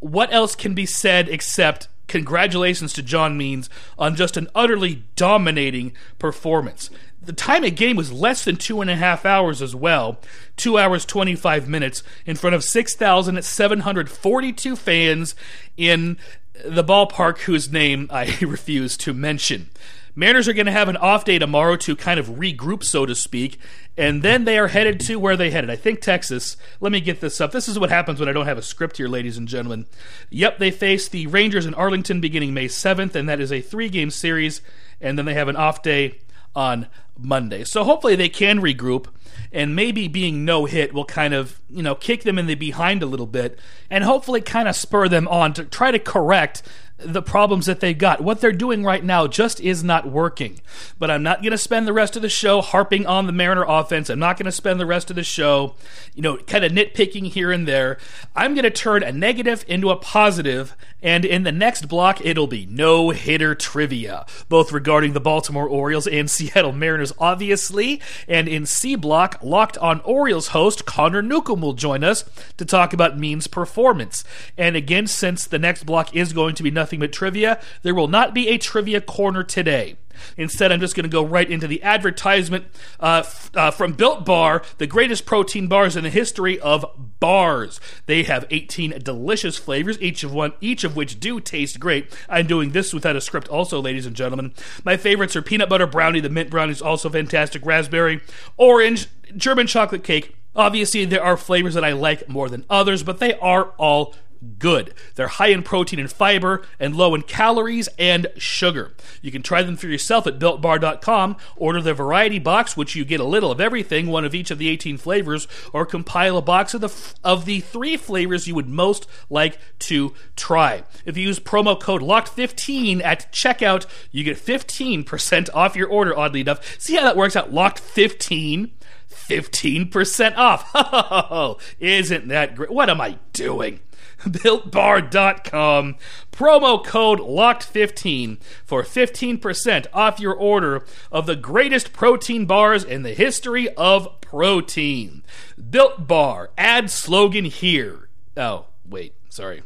What 0.00 0.32
else 0.32 0.54
can 0.54 0.72
be 0.74 0.86
said 0.86 1.28
except 1.28 1.88
congratulations 2.08 2.94
to 2.94 3.02
John 3.02 3.36
Means 3.36 3.68
on 3.98 4.16
just 4.16 4.38
an 4.38 4.48
utterly 4.54 5.04
dominating 5.14 5.92
performance? 6.18 6.88
The 7.20 7.34
time 7.34 7.64
of 7.64 7.74
game 7.74 7.96
was 7.96 8.12
less 8.12 8.44
than 8.44 8.56
two 8.56 8.80
and 8.82 8.90
a 8.90 8.96
half 8.96 9.26
hours 9.26 9.62
as 9.62 9.74
well. 9.74 10.18
Two 10.56 10.78
hours, 10.78 11.06
25 11.06 11.68
minutes 11.68 12.02
in 12.26 12.36
front 12.36 12.54
of 12.54 12.62
6,742 12.64 14.76
fans 14.76 15.34
in 15.76 16.18
the 16.64 16.84
ballpark 16.84 17.38
whose 17.40 17.70
name 17.70 18.08
I 18.10 18.36
refuse 18.42 18.96
to 18.98 19.14
mention. 19.14 19.70
Mariners 20.16 20.46
are 20.46 20.52
going 20.52 20.66
to 20.66 20.72
have 20.72 20.88
an 20.88 20.96
off 20.96 21.24
day 21.24 21.40
tomorrow 21.40 21.74
to 21.76 21.96
kind 21.96 22.20
of 22.20 22.28
regroup, 22.28 22.84
so 22.84 23.04
to 23.04 23.16
speak, 23.16 23.58
and 23.96 24.22
then 24.22 24.44
they 24.44 24.56
are 24.58 24.68
headed 24.68 25.00
to 25.00 25.16
where 25.16 25.36
they 25.36 25.50
headed. 25.50 25.70
I 25.70 25.76
think 25.76 26.00
Texas. 26.00 26.56
Let 26.80 26.92
me 26.92 27.00
get 27.00 27.20
this 27.20 27.40
up. 27.40 27.50
This 27.50 27.68
is 27.68 27.80
what 27.80 27.90
happens 27.90 28.20
when 28.20 28.28
I 28.28 28.32
don't 28.32 28.46
have 28.46 28.58
a 28.58 28.62
script 28.62 28.96
here, 28.96 29.08
ladies 29.08 29.36
and 29.36 29.48
gentlemen. 29.48 29.86
Yep, 30.30 30.58
they 30.58 30.70
face 30.70 31.08
the 31.08 31.26
Rangers 31.26 31.66
in 31.66 31.74
Arlington 31.74 32.20
beginning 32.20 32.54
May 32.54 32.66
7th, 32.66 33.16
and 33.16 33.28
that 33.28 33.40
is 33.40 33.50
a 33.50 33.60
three 33.60 33.88
game 33.88 34.10
series, 34.10 34.60
and 35.00 35.18
then 35.18 35.26
they 35.26 35.34
have 35.34 35.48
an 35.48 35.56
off 35.56 35.82
day 35.82 36.20
on 36.54 36.86
Monday. 37.18 37.64
So 37.64 37.82
hopefully 37.82 38.14
they 38.14 38.28
can 38.28 38.60
regroup 38.60 39.08
and 39.54 39.76
maybe 39.76 40.08
being 40.08 40.44
no 40.44 40.64
hit 40.64 40.92
will 40.92 41.04
kind 41.04 41.32
of, 41.32 41.60
you 41.70 41.82
know, 41.82 41.94
kick 41.94 42.24
them 42.24 42.38
in 42.38 42.46
the 42.46 42.56
behind 42.56 43.02
a 43.02 43.06
little 43.06 43.26
bit 43.26 43.58
and 43.88 44.02
hopefully 44.02 44.40
kind 44.40 44.66
of 44.68 44.74
spur 44.74 45.08
them 45.08 45.28
on 45.28 45.52
to 45.54 45.64
try 45.64 45.92
to 45.92 45.98
correct 45.98 46.62
the 46.96 47.22
problems 47.22 47.66
that 47.66 47.80
they've 47.80 47.98
got. 47.98 48.20
What 48.20 48.40
they're 48.40 48.52
doing 48.52 48.84
right 48.84 49.04
now 49.04 49.26
just 49.26 49.60
is 49.60 49.82
not 49.82 50.08
working. 50.08 50.60
But 50.98 51.10
I'm 51.10 51.22
not 51.22 51.42
going 51.42 51.50
to 51.50 51.58
spend 51.58 51.86
the 51.86 51.92
rest 51.92 52.14
of 52.14 52.22
the 52.22 52.28
show 52.28 52.60
harping 52.60 53.04
on 53.04 53.26
the 53.26 53.32
Mariner 53.32 53.64
offense. 53.66 54.08
I'm 54.08 54.20
not 54.20 54.36
going 54.36 54.46
to 54.46 54.52
spend 54.52 54.78
the 54.78 54.86
rest 54.86 55.10
of 55.10 55.16
the 55.16 55.24
show, 55.24 55.74
you 56.14 56.22
know, 56.22 56.36
kind 56.36 56.64
of 56.64 56.72
nitpicking 56.72 57.26
here 57.26 57.50
and 57.50 57.66
there. 57.66 57.98
I'm 58.36 58.54
going 58.54 58.64
to 58.64 58.70
turn 58.70 59.02
a 59.02 59.12
negative 59.12 59.64
into 59.66 59.90
a 59.90 59.96
positive, 59.96 60.76
and 61.02 61.24
in 61.24 61.42
the 61.42 61.52
next 61.52 61.88
block, 61.88 62.24
it'll 62.24 62.46
be 62.46 62.64
no 62.66 63.10
hitter 63.10 63.54
trivia, 63.54 64.24
both 64.48 64.72
regarding 64.72 65.14
the 65.14 65.20
Baltimore 65.20 65.68
Orioles 65.68 66.06
and 66.06 66.30
Seattle 66.34 66.72
Mariners, 66.72 67.12
obviously. 67.18 68.00
And 68.28 68.46
in 68.46 68.66
C 68.66 68.94
block, 68.94 69.38
Locked 69.42 69.78
on 69.78 70.00
Orioles 70.02 70.48
host 70.48 70.86
Connor 70.86 71.22
Newcomb 71.22 71.60
will 71.60 71.74
join 71.74 72.04
us 72.04 72.24
to 72.56 72.64
talk 72.64 72.92
about 72.92 73.18
Means' 73.18 73.48
performance. 73.48 74.22
And 74.56 74.76
again, 74.76 75.08
since 75.08 75.44
the 75.46 75.58
next 75.58 75.84
block 75.84 76.14
is 76.14 76.32
going 76.32 76.54
to 76.54 76.62
be 76.62 76.70
nothing 76.70 76.83
but 76.92 77.12
trivia. 77.12 77.60
There 77.82 77.94
will 77.94 78.08
not 78.08 78.34
be 78.34 78.48
a 78.48 78.58
trivia 78.58 79.00
corner 79.00 79.42
today. 79.42 79.96
Instead, 80.36 80.72
I'm 80.72 80.80
just 80.80 80.94
going 80.94 81.04
to 81.04 81.10
go 81.10 81.24
right 81.24 81.50
into 81.50 81.66
the 81.66 81.82
advertisement 81.82 82.66
uh, 83.00 83.22
f- 83.24 83.50
uh, 83.54 83.70
from 83.70 83.92
Built 83.94 84.24
Bar, 84.24 84.62
the 84.78 84.86
greatest 84.86 85.26
protein 85.26 85.66
bars 85.66 85.96
in 85.96 86.04
the 86.04 86.10
history 86.10 86.58
of 86.60 86.84
bars. 87.20 87.80
They 88.06 88.22
have 88.24 88.46
18 88.50 89.00
delicious 89.02 89.56
flavors, 89.56 90.00
each 90.00 90.24
of 90.24 90.32
one, 90.32 90.52
each 90.60 90.84
of 90.84 90.96
which 90.96 91.20
do 91.20 91.40
taste 91.40 91.80
great. 91.80 92.16
I'm 92.28 92.46
doing 92.46 92.70
this 92.70 92.94
without 92.94 93.16
a 93.16 93.20
script, 93.20 93.48
also, 93.48 93.80
ladies 93.80 94.06
and 94.06 94.16
gentlemen. 94.16 94.54
My 94.84 94.96
favorites 94.96 95.36
are 95.36 95.42
peanut 95.42 95.68
butter 95.68 95.86
brownie. 95.86 96.20
The 96.20 96.30
mint 96.30 96.50
brownie 96.50 96.72
is 96.72 96.82
also 96.82 97.08
fantastic. 97.08 97.64
Raspberry, 97.64 98.20
orange, 98.56 99.08
German 99.36 99.66
chocolate 99.66 100.04
cake. 100.04 100.36
Obviously, 100.56 101.04
there 101.04 101.22
are 101.22 101.36
flavors 101.36 101.74
that 101.74 101.84
I 101.84 101.92
like 101.92 102.28
more 102.28 102.48
than 102.48 102.64
others, 102.70 103.02
but 103.02 103.18
they 103.18 103.34
are 103.38 103.70
all 103.76 104.14
good. 104.58 104.94
They're 105.14 105.28
high 105.28 105.48
in 105.48 105.62
protein 105.62 105.98
and 105.98 106.10
fiber 106.10 106.62
and 106.78 106.96
low 106.96 107.14
in 107.14 107.22
calories 107.22 107.88
and 107.98 108.26
sugar. 108.36 108.94
You 109.22 109.30
can 109.30 109.42
try 109.42 109.62
them 109.62 109.76
for 109.76 109.86
yourself 109.86 110.26
at 110.26 110.38
builtbar.com. 110.38 111.36
Order 111.56 111.80
the 111.80 111.94
variety 111.94 112.38
box, 112.38 112.76
which 112.76 112.94
you 112.94 113.04
get 113.04 113.20
a 113.20 113.24
little 113.24 113.50
of 113.50 113.60
everything, 113.60 114.06
one 114.06 114.24
of 114.24 114.34
each 114.34 114.50
of 114.50 114.58
the 114.58 114.68
18 114.68 114.98
flavors, 114.98 115.48
or 115.72 115.86
compile 115.86 116.36
a 116.36 116.42
box 116.42 116.74
of 116.74 116.80
the 116.80 116.92
of 117.22 117.44
the 117.44 117.60
three 117.60 117.96
flavors 117.96 118.46
you 118.46 118.54
would 118.54 118.68
most 118.68 119.06
like 119.30 119.58
to 119.80 120.14
try. 120.36 120.84
If 121.04 121.16
you 121.16 121.24
use 121.24 121.40
promo 121.40 121.78
code 121.78 122.02
LOCKED15 122.02 123.02
at 123.04 123.32
checkout, 123.32 123.86
you 124.10 124.24
get 124.24 124.36
15% 124.36 125.48
off 125.54 125.76
your 125.76 125.88
order, 125.88 126.16
oddly 126.16 126.40
enough. 126.40 126.80
See 126.80 126.96
how 126.96 127.02
that 127.02 127.16
works 127.16 127.36
out? 127.36 127.52
LOCKED15 127.52 128.70
15% 129.14 130.36
off. 130.36 131.74
Isn't 131.80 132.28
that 132.28 132.54
great? 132.54 132.70
What 132.70 132.90
am 132.90 133.00
I 133.00 133.18
doing? 133.32 133.80
BuiltBar.com. 134.20 135.96
Promo 136.32 136.84
code 136.84 137.20
LOCKED15 137.20 138.38
for 138.64 138.82
15% 138.82 139.86
off 139.92 140.20
your 140.20 140.34
order 140.34 140.84
of 141.12 141.26
the 141.26 141.36
greatest 141.36 141.92
protein 141.92 142.46
bars 142.46 142.84
in 142.84 143.02
the 143.02 143.14
history 143.14 143.68
of 143.74 144.20
protein. 144.20 145.22
Built 145.70 146.06
Bar. 146.06 146.50
Ad 146.58 146.90
slogan 146.90 147.44
here. 147.44 148.08
Oh, 148.36 148.66
wait. 148.84 149.14
Sorry. 149.28 149.62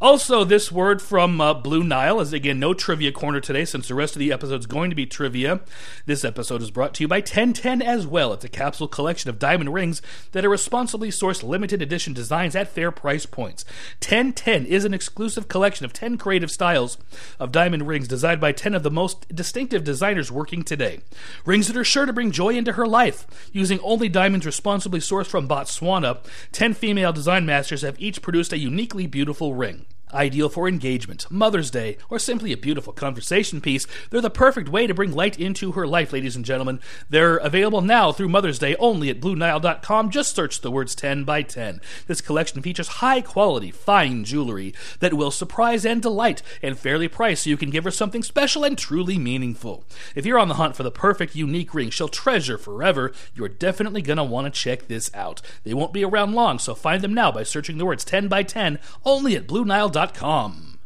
Also, 0.00 0.44
this 0.44 0.70
word 0.70 1.02
from 1.02 1.40
uh, 1.40 1.52
Blue 1.52 1.82
Nile 1.82 2.20
is 2.20 2.32
again 2.32 2.60
no 2.60 2.72
trivia 2.72 3.10
corner 3.10 3.40
today 3.40 3.64
since 3.64 3.88
the 3.88 3.96
rest 3.96 4.14
of 4.14 4.20
the 4.20 4.32
episode 4.32 4.60
is 4.60 4.66
going 4.66 4.90
to 4.90 4.96
be 4.96 5.06
trivia. 5.06 5.58
This 6.06 6.24
episode 6.24 6.62
is 6.62 6.70
brought 6.70 6.94
to 6.94 7.02
you 7.02 7.08
by 7.08 7.16
1010 7.16 7.82
as 7.82 8.06
well. 8.06 8.32
It's 8.32 8.44
a 8.44 8.48
capsule 8.48 8.86
collection 8.86 9.28
of 9.28 9.40
diamond 9.40 9.74
rings 9.74 10.00
that 10.30 10.44
are 10.44 10.50
responsibly 10.50 11.08
sourced 11.08 11.42
limited 11.42 11.82
edition 11.82 12.12
designs 12.12 12.54
at 12.54 12.68
fair 12.68 12.92
price 12.92 13.26
points. 13.26 13.64
1010 13.94 14.66
is 14.66 14.84
an 14.84 14.94
exclusive 14.94 15.48
collection 15.48 15.84
of 15.84 15.92
10 15.92 16.16
creative 16.16 16.52
styles 16.52 16.96
of 17.40 17.50
diamond 17.50 17.88
rings 17.88 18.06
designed 18.06 18.40
by 18.40 18.52
10 18.52 18.74
of 18.74 18.84
the 18.84 18.92
most 18.92 19.26
distinctive 19.34 19.82
designers 19.82 20.30
working 20.30 20.62
today. 20.62 21.00
Rings 21.44 21.66
that 21.66 21.76
are 21.76 21.82
sure 21.82 22.06
to 22.06 22.12
bring 22.12 22.30
joy 22.30 22.50
into 22.50 22.74
her 22.74 22.86
life. 22.86 23.50
Using 23.52 23.80
only 23.80 24.08
diamonds 24.08 24.46
responsibly 24.46 25.00
sourced 25.00 25.26
from 25.26 25.48
Botswana, 25.48 26.18
10 26.52 26.74
female 26.74 27.12
design 27.12 27.44
masters 27.44 27.82
have 27.82 28.00
each 28.00 28.22
produced 28.22 28.52
a 28.52 28.58
uniquely 28.58 29.08
beautiful 29.08 29.54
ring. 29.54 29.86
Ideal 30.12 30.48
for 30.48 30.66
engagement, 30.66 31.30
Mother's 31.30 31.70
Day, 31.70 31.98
or 32.08 32.18
simply 32.18 32.50
a 32.52 32.56
beautiful 32.56 32.94
conversation 32.94 33.60
piece, 33.60 33.86
they're 34.08 34.22
the 34.22 34.30
perfect 34.30 34.68
way 34.68 34.86
to 34.86 34.94
bring 34.94 35.12
light 35.12 35.38
into 35.38 35.72
her 35.72 35.86
life, 35.86 36.14
ladies 36.14 36.34
and 36.34 36.46
gentlemen. 36.46 36.80
They're 37.10 37.36
available 37.36 37.82
now 37.82 38.12
through 38.12 38.30
Mother's 38.30 38.58
Day 38.58 38.74
only 38.76 39.10
at 39.10 39.20
BlueNile.com. 39.20 40.10
Just 40.10 40.34
search 40.34 40.62
the 40.62 40.70
words 40.70 40.94
10 40.94 41.24
by 41.24 41.42
10. 41.42 41.82
This 42.06 42.22
collection 42.22 42.62
features 42.62 42.88
high 42.88 43.20
quality, 43.20 43.70
fine 43.70 44.24
jewelry 44.24 44.72
that 45.00 45.12
will 45.12 45.30
surprise 45.30 45.84
and 45.84 46.00
delight, 46.00 46.42
and 46.62 46.78
fairly 46.78 47.08
priced 47.08 47.44
so 47.44 47.50
you 47.50 47.58
can 47.58 47.70
give 47.70 47.84
her 47.84 47.90
something 47.90 48.22
special 48.22 48.64
and 48.64 48.78
truly 48.78 49.18
meaningful. 49.18 49.84
If 50.14 50.24
you're 50.24 50.38
on 50.38 50.48
the 50.48 50.54
hunt 50.54 50.74
for 50.74 50.84
the 50.84 50.90
perfect, 50.90 51.36
unique 51.36 51.74
ring 51.74 51.90
she'll 51.90 52.08
treasure 52.08 52.56
forever, 52.56 53.12
you're 53.34 53.48
definitely 53.48 54.00
going 54.00 54.16
to 54.16 54.24
want 54.24 54.46
to 54.46 54.60
check 54.60 54.88
this 54.88 55.10
out. 55.14 55.42
They 55.64 55.74
won't 55.74 55.92
be 55.92 56.04
around 56.04 56.32
long, 56.32 56.58
so 56.58 56.74
find 56.74 57.02
them 57.02 57.12
now 57.12 57.30
by 57.30 57.42
searching 57.42 57.76
the 57.76 57.84
words 57.84 58.04
10 58.06 58.28
by 58.28 58.42
10 58.42 58.78
only 59.04 59.36
at 59.36 59.46
BlueNile.com 59.46 59.97
com. 60.06 60.78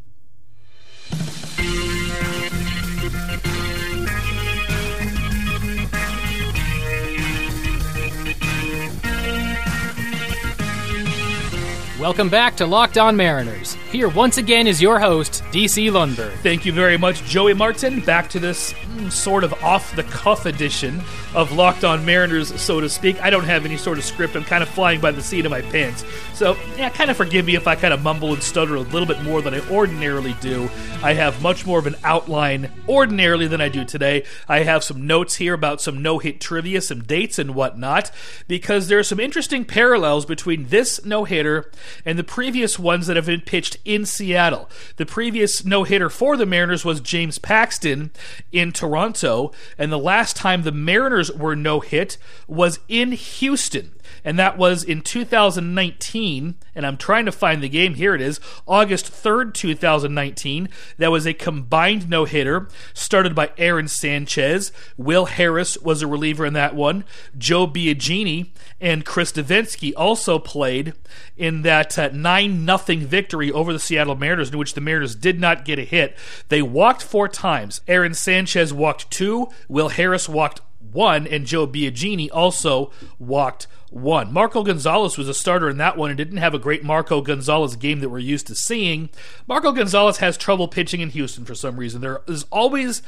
Welcome 12.00 12.30
back 12.30 12.56
to 12.56 12.66
Locked 12.66 12.96
On 12.96 13.14
Mariners. 13.14 13.76
Here 13.92 14.08
once 14.08 14.38
again 14.38 14.66
is 14.66 14.80
your 14.80 14.98
host, 14.98 15.44
DC 15.52 15.90
Lundberg. 15.90 16.32
Thank 16.38 16.64
you 16.64 16.72
very 16.72 16.96
much, 16.96 17.22
Joey 17.24 17.52
Martin. 17.52 18.00
Back 18.00 18.30
to 18.30 18.40
this 18.40 18.72
mm, 18.72 19.12
sort 19.12 19.44
of 19.44 19.52
off 19.62 19.94
the 19.94 20.02
cuff 20.04 20.46
edition 20.46 21.02
of 21.34 21.52
Locked 21.52 21.84
On 21.84 22.02
Mariners, 22.02 22.58
so 22.58 22.80
to 22.80 22.88
speak. 22.88 23.22
I 23.22 23.28
don't 23.28 23.44
have 23.44 23.66
any 23.66 23.76
sort 23.76 23.98
of 23.98 24.04
script. 24.04 24.34
I'm 24.34 24.44
kind 24.44 24.62
of 24.62 24.70
flying 24.70 24.98
by 24.98 25.10
the 25.10 25.20
seat 25.20 25.44
of 25.44 25.50
my 25.50 25.60
pants. 25.60 26.06
So, 26.32 26.56
yeah, 26.78 26.88
kind 26.88 27.10
of 27.10 27.18
forgive 27.18 27.44
me 27.44 27.54
if 27.54 27.66
I 27.66 27.74
kind 27.74 27.92
of 27.92 28.02
mumble 28.02 28.32
and 28.32 28.42
stutter 28.42 28.76
a 28.76 28.80
little 28.80 29.06
bit 29.06 29.22
more 29.22 29.42
than 29.42 29.52
I 29.52 29.60
ordinarily 29.68 30.34
do. 30.40 30.70
I 31.02 31.12
have 31.12 31.42
much 31.42 31.66
more 31.66 31.78
of 31.78 31.86
an 31.86 31.96
outline 32.02 32.72
ordinarily 32.88 33.46
than 33.46 33.60
I 33.60 33.68
do 33.68 33.84
today. 33.84 34.24
I 34.48 34.60
have 34.60 34.82
some 34.82 35.06
notes 35.06 35.34
here 35.34 35.52
about 35.52 35.82
some 35.82 36.00
no 36.00 36.18
hit 36.18 36.40
trivia, 36.40 36.80
some 36.80 37.02
dates 37.02 37.38
and 37.38 37.54
whatnot, 37.54 38.10
because 38.48 38.88
there 38.88 38.98
are 38.98 39.04
some 39.04 39.20
interesting 39.20 39.66
parallels 39.66 40.24
between 40.24 40.68
this 40.68 41.04
no 41.04 41.24
hitter 41.24 41.70
and 42.06 42.18
the 42.18 42.24
previous 42.24 42.78
ones 42.78 43.06
that 43.06 43.16
have 43.16 43.26
been 43.26 43.42
pitched 43.42 43.76
in 43.84 44.04
Seattle. 44.06 44.68
The 44.96 45.06
previous 45.06 45.64
no 45.64 45.84
hitter 45.84 46.10
for 46.10 46.36
the 46.36 46.46
Mariners 46.46 46.84
was 46.84 47.00
James 47.00 47.38
Paxton 47.38 48.10
in 48.50 48.72
Toronto, 48.72 49.52
and 49.78 49.90
the 49.90 49.98
last 49.98 50.36
time 50.36 50.62
the 50.62 50.72
Mariners 50.72 51.32
were 51.32 51.56
no 51.56 51.80
hit 51.80 52.18
was 52.46 52.80
in 52.88 53.12
Houston 53.12 53.92
and 54.24 54.38
that 54.38 54.58
was 54.58 54.84
in 54.84 55.00
2019. 55.02 56.54
And 56.74 56.86
I'm 56.86 56.96
trying 56.96 57.26
to 57.26 57.32
find 57.32 57.62
the 57.62 57.68
game. 57.68 57.94
Here 57.94 58.14
it 58.14 58.20
is 58.20 58.40
August 58.66 59.12
3rd, 59.12 59.54
2019. 59.54 60.68
That 60.98 61.10
was 61.10 61.26
a 61.26 61.34
combined 61.34 62.08
no 62.08 62.24
hitter 62.24 62.68
started 62.94 63.34
by 63.34 63.50
Aaron 63.58 63.88
Sanchez. 63.88 64.72
Will 64.96 65.26
Harris 65.26 65.78
was 65.78 66.02
a 66.02 66.06
reliever 66.06 66.46
in 66.46 66.54
that 66.54 66.74
one. 66.74 67.04
Joe 67.36 67.66
Biagini 67.66 68.50
and 68.80 69.04
Chris 69.04 69.32
Devenski 69.32 69.92
also 69.96 70.38
played 70.38 70.94
in 71.36 71.62
that 71.62 71.98
uh, 71.98 72.10
9 72.12 72.68
uh, 72.68 72.78
0 72.78 72.98
victory 73.00 73.50
over 73.50 73.72
the 73.72 73.78
Seattle 73.78 74.16
Mariners, 74.16 74.50
in 74.50 74.58
which 74.58 74.74
the 74.74 74.80
Mariners 74.80 75.14
did 75.14 75.40
not 75.40 75.64
get 75.64 75.78
a 75.78 75.84
hit. 75.84 76.16
They 76.48 76.62
walked 76.62 77.02
four 77.02 77.28
times. 77.28 77.80
Aaron 77.88 78.14
Sanchez 78.14 78.72
walked 78.72 79.10
two, 79.10 79.48
Will 79.68 79.88
Harris 79.88 80.28
walked 80.28 80.60
one, 80.92 81.26
and 81.26 81.46
Joe 81.46 81.66
Biagini 81.66 82.28
also 82.32 82.90
walked 83.18 83.66
one. 83.92 84.32
Marco 84.32 84.62
Gonzalez 84.62 85.18
was 85.18 85.28
a 85.28 85.34
starter 85.34 85.68
in 85.68 85.76
that 85.78 85.96
one 85.96 86.10
and 86.10 86.16
didn't 86.16 86.38
have 86.38 86.54
a 86.54 86.58
great 86.58 86.82
Marco 86.82 87.20
Gonzalez 87.20 87.76
game 87.76 88.00
that 88.00 88.08
we're 88.08 88.18
used 88.18 88.46
to 88.46 88.54
seeing. 88.54 89.10
Marco 89.46 89.72
Gonzalez 89.72 90.18
has 90.18 90.36
trouble 90.36 90.66
pitching 90.66 91.00
in 91.00 91.10
Houston 91.10 91.44
for 91.44 91.54
some 91.54 91.76
reason. 91.76 92.00
There 92.00 92.22
is 92.26 92.44
always 92.50 93.02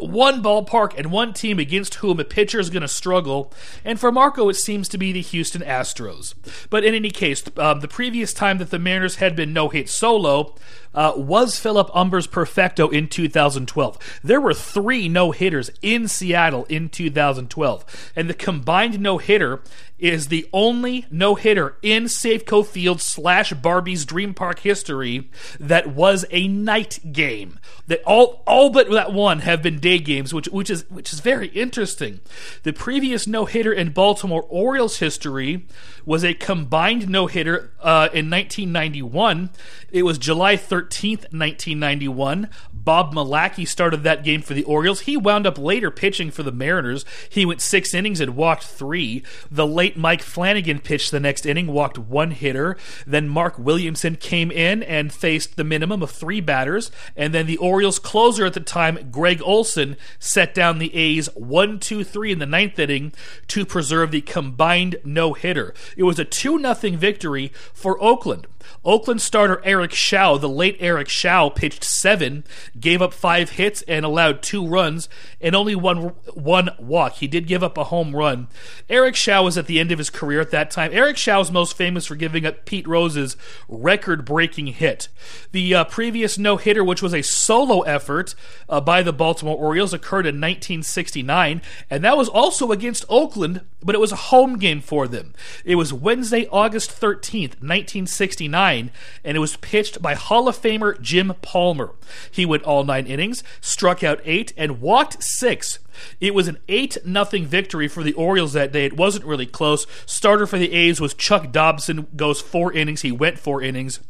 one 0.00 0.42
ballpark 0.42 0.96
and 0.96 1.10
one 1.10 1.32
team 1.32 1.58
against 1.58 1.96
whom 1.96 2.20
a 2.20 2.24
pitcher 2.24 2.58
is 2.58 2.70
going 2.70 2.82
to 2.82 2.88
struggle, 2.88 3.52
and 3.84 4.00
for 4.00 4.10
Marco, 4.10 4.48
it 4.48 4.54
seems 4.54 4.88
to 4.88 4.98
be 4.98 5.12
the 5.12 5.20
Houston 5.20 5.62
Astros. 5.62 6.34
But 6.70 6.84
in 6.84 6.94
any 6.94 7.10
case, 7.10 7.42
um, 7.56 7.80
the 7.80 7.88
previous 7.88 8.32
time 8.32 8.58
that 8.58 8.70
the 8.70 8.78
Mariners 8.78 9.16
had 9.16 9.36
been 9.36 9.52
no 9.52 9.68
hit 9.68 9.88
solo 9.88 10.54
uh, 10.94 11.12
was 11.16 11.58
Philip 11.58 11.90
Humber's 11.90 12.26
perfecto 12.26 12.88
in 12.88 13.08
2012. 13.08 14.20
There 14.24 14.40
were 14.40 14.54
three 14.54 15.08
no 15.08 15.30
hitters 15.30 15.70
in 15.82 16.08
Seattle 16.08 16.64
in 16.64 16.88
2012, 16.88 18.12
and 18.16 18.28
the 18.28 18.34
combined 18.34 19.00
no 19.00 19.18
hitter 19.18 19.60
is 20.00 20.28
the 20.28 20.48
only 20.52 21.06
no 21.10 21.34
hitter 21.34 21.76
in 21.82 22.04
Safeco 22.04 22.66
Field 22.66 23.00
slash 23.00 23.52
Barbie's 23.52 24.04
Dream 24.04 24.34
Park 24.34 24.60
history 24.60 25.30
that 25.58 25.88
was 25.88 26.24
a 26.30 26.48
night 26.48 26.98
game. 27.12 27.58
That 27.86 28.02
all 28.04 28.42
all 28.46 28.70
but 28.70 28.90
that 28.90 29.12
one 29.12 29.40
have 29.40 29.62
been 29.62 29.78
day 29.78 29.98
games, 29.98 30.32
which 30.32 30.46
which 30.46 30.70
is 30.70 30.88
which 30.90 31.12
is 31.12 31.20
very 31.20 31.48
interesting. 31.48 32.20
The 32.62 32.72
previous 32.72 33.26
no 33.26 33.44
hitter 33.44 33.72
in 33.72 33.90
Baltimore 33.90 34.46
Orioles 34.48 34.98
history 34.98 35.66
was 36.04 36.24
a 36.24 36.34
combined 36.34 37.08
no 37.08 37.26
hitter 37.26 37.72
uh, 37.80 38.08
in 38.12 38.30
1991. 38.30 39.50
It 39.90 40.02
was 40.02 40.18
July 40.18 40.56
13th, 40.56 41.30
1991. 41.32 42.48
Bob 42.84 43.14
Milacki 43.14 43.66
started 43.66 44.02
that 44.02 44.24
game 44.24 44.42
for 44.42 44.54
the 44.54 44.64
Orioles. 44.64 45.00
He 45.00 45.16
wound 45.16 45.46
up 45.46 45.58
later 45.58 45.90
pitching 45.90 46.30
for 46.30 46.42
the 46.42 46.52
Mariners. 46.52 47.04
He 47.28 47.44
went 47.44 47.60
six 47.60 47.92
innings 47.92 48.20
and 48.20 48.36
walked 48.36 48.64
three. 48.64 49.22
The 49.50 49.66
late 49.66 49.96
Mike 49.96 50.22
Flanagan 50.22 50.80
pitched 50.80 51.10
the 51.10 51.20
next 51.20 51.44
inning, 51.44 51.66
walked 51.68 51.98
one 51.98 52.30
hitter. 52.30 52.76
Then 53.06 53.28
Mark 53.28 53.58
Williamson 53.58 54.16
came 54.16 54.50
in 54.50 54.82
and 54.82 55.12
faced 55.12 55.56
the 55.56 55.64
minimum 55.64 56.02
of 56.02 56.10
three 56.10 56.40
batters. 56.40 56.90
And 57.16 57.34
then 57.34 57.46
the 57.46 57.58
Orioles 57.58 57.98
closer 57.98 58.46
at 58.46 58.54
the 58.54 58.60
time, 58.60 59.10
Gregg 59.10 59.42
Olson, 59.44 59.96
set 60.18 60.54
down 60.54 60.78
the 60.78 60.94
A's 60.94 61.26
1 61.34 61.80
2 61.80 62.04
3 62.04 62.32
in 62.32 62.38
the 62.38 62.46
ninth 62.46 62.78
inning 62.78 63.12
to 63.48 63.66
preserve 63.66 64.10
the 64.10 64.20
combined 64.20 64.96
no 65.04 65.34
hitter. 65.34 65.74
It 65.96 66.04
was 66.04 66.18
a 66.18 66.24
2 66.24 66.60
0 66.60 66.96
victory 66.96 67.52
for 67.72 68.02
Oakland. 68.02 68.46
Oakland 68.84 69.20
starter 69.20 69.60
Eric 69.64 69.92
Show, 69.92 70.38
the 70.38 70.48
late 70.48 70.76
Eric 70.80 71.08
Show, 71.08 71.50
pitched 71.50 71.84
seven, 71.84 72.44
gave 72.78 73.02
up 73.02 73.12
five 73.12 73.50
hits, 73.50 73.82
and 73.82 74.04
allowed 74.04 74.42
two 74.42 74.66
runs 74.66 75.08
and 75.40 75.54
only 75.54 75.74
one 75.74 76.12
one 76.34 76.70
walk. 76.78 77.14
He 77.14 77.26
did 77.26 77.46
give 77.46 77.62
up 77.62 77.78
a 77.78 77.84
home 77.84 78.14
run. 78.14 78.48
Eric 78.88 79.16
Show 79.16 79.44
was 79.44 79.56
at 79.56 79.66
the 79.66 79.80
end 79.80 79.92
of 79.92 79.98
his 79.98 80.10
career 80.10 80.40
at 80.40 80.50
that 80.50 80.70
time. 80.70 80.90
Eric 80.92 81.16
Show 81.16 81.40
is 81.40 81.50
most 81.50 81.76
famous 81.76 82.06
for 82.06 82.16
giving 82.16 82.46
up 82.46 82.64
Pete 82.64 82.86
Rose's 82.86 83.36
record-breaking 83.68 84.68
hit. 84.68 85.08
The 85.52 85.74
uh, 85.74 85.84
previous 85.84 86.38
no-hitter, 86.38 86.84
which 86.84 87.02
was 87.02 87.14
a 87.14 87.22
solo 87.22 87.80
effort 87.82 88.34
uh, 88.68 88.80
by 88.80 89.02
the 89.02 89.12
Baltimore 89.12 89.56
Orioles, 89.56 89.94
occurred 89.94 90.26
in 90.26 90.36
1969, 90.36 91.62
and 91.88 92.04
that 92.04 92.16
was 92.16 92.28
also 92.28 92.72
against 92.72 93.04
Oakland, 93.08 93.62
but 93.82 93.94
it 93.94 94.00
was 94.00 94.12
a 94.12 94.16
home 94.16 94.58
game 94.58 94.80
for 94.80 95.08
them. 95.08 95.34
It 95.64 95.76
was 95.76 95.92
Wednesday, 95.92 96.46
August 96.50 96.90
13th, 96.90 97.60
1969 97.60 98.49
and 98.50 99.36
it 99.36 99.40
was 99.40 99.56
pitched 99.56 100.02
by 100.02 100.14
Hall 100.14 100.48
of 100.48 100.60
Famer 100.60 101.00
Jim 101.00 101.34
Palmer. 101.42 101.92
He 102.30 102.44
went 102.44 102.64
all 102.64 102.84
nine 102.84 103.06
innings, 103.06 103.42
struck 103.60 104.02
out 104.02 104.20
eight, 104.24 104.52
and 104.56 104.80
walked 104.80 105.22
six. 105.22 105.78
It 106.20 106.34
was 106.34 106.48
an 106.48 106.58
8 106.68 106.98
0 107.04 107.24
victory 107.46 107.88
for 107.88 108.02
the 108.02 108.12
Orioles 108.14 108.52
that 108.52 108.72
day. 108.72 108.86
It 108.86 108.96
wasn't 108.96 109.24
really 109.24 109.46
close. 109.46 109.86
Starter 110.06 110.46
for 110.46 110.58
the 110.58 110.72
A's 110.72 111.00
was 111.00 111.14
Chuck 111.14 111.52
Dobson, 111.52 112.06
goes 112.16 112.40
four 112.40 112.72
innings. 112.72 113.02
He 113.02 113.12
went 113.12 113.38
four 113.38 113.62
innings, 113.62 114.00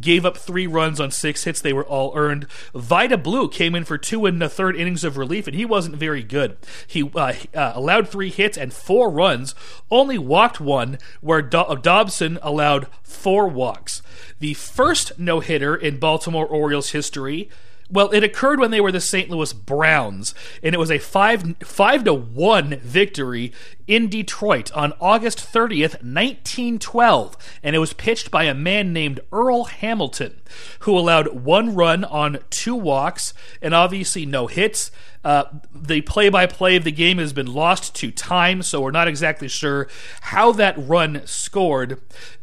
gave 0.00 0.24
up 0.24 0.36
three 0.36 0.66
runs 0.66 1.00
on 1.00 1.10
six 1.10 1.44
hits. 1.44 1.60
They 1.60 1.72
were 1.72 1.84
all 1.84 2.12
earned. 2.16 2.46
Vida 2.74 3.18
Blue 3.18 3.48
came 3.48 3.74
in 3.74 3.84
for 3.84 3.98
two 3.98 4.26
and 4.26 4.40
the 4.40 4.48
third 4.48 4.76
innings 4.76 5.04
of 5.04 5.16
relief, 5.16 5.46
and 5.46 5.56
he 5.56 5.64
wasn't 5.64 5.96
very 5.96 6.22
good. 6.22 6.56
He 6.86 7.10
uh, 7.14 7.34
uh, 7.54 7.72
allowed 7.74 8.08
three 8.08 8.30
hits 8.30 8.56
and 8.58 8.72
four 8.72 9.10
runs, 9.10 9.54
only 9.90 10.18
walked 10.18 10.60
one, 10.60 10.98
where 11.20 11.42
Do- 11.42 11.78
Dobson 11.80 12.38
allowed 12.42 12.86
four 13.02 13.48
walks. 13.48 14.02
The 14.38 14.54
first 14.54 15.18
no 15.18 15.40
hitter 15.40 15.74
in 15.74 15.98
Baltimore 15.98 16.46
Orioles 16.46 16.90
history 16.90 17.50
well, 17.90 18.10
it 18.10 18.22
occurred 18.22 18.60
when 18.60 18.70
they 18.70 18.80
were 18.80 18.92
the 18.92 19.00
St. 19.00 19.30
Louis 19.30 19.52
Browns, 19.52 20.34
and 20.62 20.74
it 20.74 20.78
was 20.78 20.90
a 20.90 20.98
five 20.98 21.56
five 21.60 22.04
to 22.04 22.12
one 22.12 22.78
victory 22.80 23.52
in 23.86 24.08
Detroit 24.08 24.70
on 24.72 24.92
August 25.00 25.38
30th, 25.38 26.02
1912, 26.02 27.36
and 27.62 27.74
it 27.74 27.78
was 27.78 27.94
pitched 27.94 28.30
by 28.30 28.44
a 28.44 28.54
man 28.54 28.92
named 28.92 29.20
Earl 29.32 29.64
Hamilton, 29.64 30.42
who 30.80 30.98
allowed 30.98 31.28
one 31.44 31.74
run 31.74 32.04
on 32.04 32.40
two 32.50 32.74
walks 32.74 33.32
and 33.62 33.74
obviously 33.74 34.26
no 34.26 34.46
hits. 34.46 34.90
Uh, 35.24 35.44
the 35.74 36.02
play-by-play 36.02 36.76
of 36.76 36.84
the 36.84 36.92
game 36.92 37.18
has 37.18 37.32
been 37.32 37.52
lost 37.52 37.94
to 37.96 38.10
time, 38.10 38.62
so 38.62 38.80
we're 38.80 38.90
not 38.90 39.08
exactly 39.08 39.48
sure 39.48 39.88
how 40.20 40.52
that 40.52 40.76
run 40.78 41.22
scored. 41.26 42.00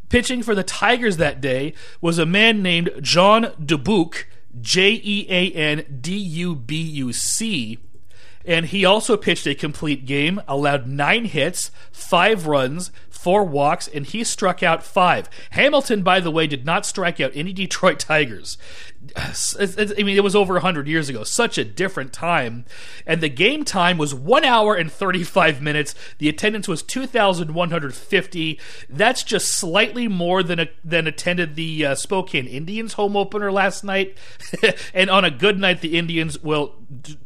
Pitching 0.10 0.44
for 0.44 0.56
the 0.56 0.64
Tigers 0.64 1.18
that 1.18 1.42
day 1.42 1.74
was 2.02 2.18
a 2.18 2.26
man 2.26 2.62
named 2.62 2.90
John 3.02 3.46
Dubuc 3.64 4.26
J 4.60 5.02
E 5.04 5.28
A 5.30 5.52
N 5.52 5.86
D 6.02 6.16
U 6.16 6.56
B 6.56 6.76
U 6.82 7.14
C. 7.14 7.80
And 8.46 8.68
he 8.68 8.86
also 8.86 9.18
pitched 9.18 9.48
a 9.48 9.56
complete 9.56 10.06
game, 10.06 10.42
allowed 10.48 10.88
nine 10.88 11.26
hits, 11.26 11.72
five 11.92 12.48
runs, 12.48 12.92
four 13.26 13.44
walks, 13.44 13.88
and 13.88 14.06
he 14.06 14.24
struck 14.24 14.62
out 14.62 14.84
five. 14.84 15.28
Hamilton, 15.50 16.04
by 16.04 16.20
the 16.20 16.30
way, 16.30 16.46
did 16.46 16.64
not 16.64 16.86
strike 16.86 17.20
out 17.20 17.32
any 17.34 17.54
Detroit 17.54 17.98
Tigers. 17.98 18.56
I 19.18 20.04
mean, 20.04 20.16
it 20.16 20.24
was 20.24 20.36
over 20.36 20.54
100 20.54 20.88
years 20.88 21.10
ago. 21.10 21.24
Such 21.24 21.58
a 21.58 21.66
different 21.66 22.14
time. 22.14 22.66
And 23.06 23.22
the 23.22 23.30
game 23.30 23.66
time 23.66 23.98
was 23.98 24.14
1 24.14 24.46
hour 24.46 24.76
and 24.76 24.92
35 24.92 25.60
minutes. 25.60 25.96
The 26.20 26.30
attendance 26.30 26.68
was 26.68 26.84
2,150. 26.84 28.60
That's 28.90 29.24
just 29.24 29.58
slightly 29.58 30.08
more 30.08 30.44
than, 30.44 30.60
a, 30.60 30.70
than 30.84 31.08
attended 31.08 31.56
the 31.56 31.84
uh, 31.84 31.96
Spokane 31.96 32.46
Indians 32.46 32.94
home 32.94 33.18
opener 33.18 33.52
last 33.52 33.84
night. 33.84 34.18
and 34.94 35.10
on 35.10 35.26
a 35.26 35.32
good 35.32 35.60
night, 35.60 35.82
the 35.82 35.98
Indians 35.98 36.42
will, 36.44 36.76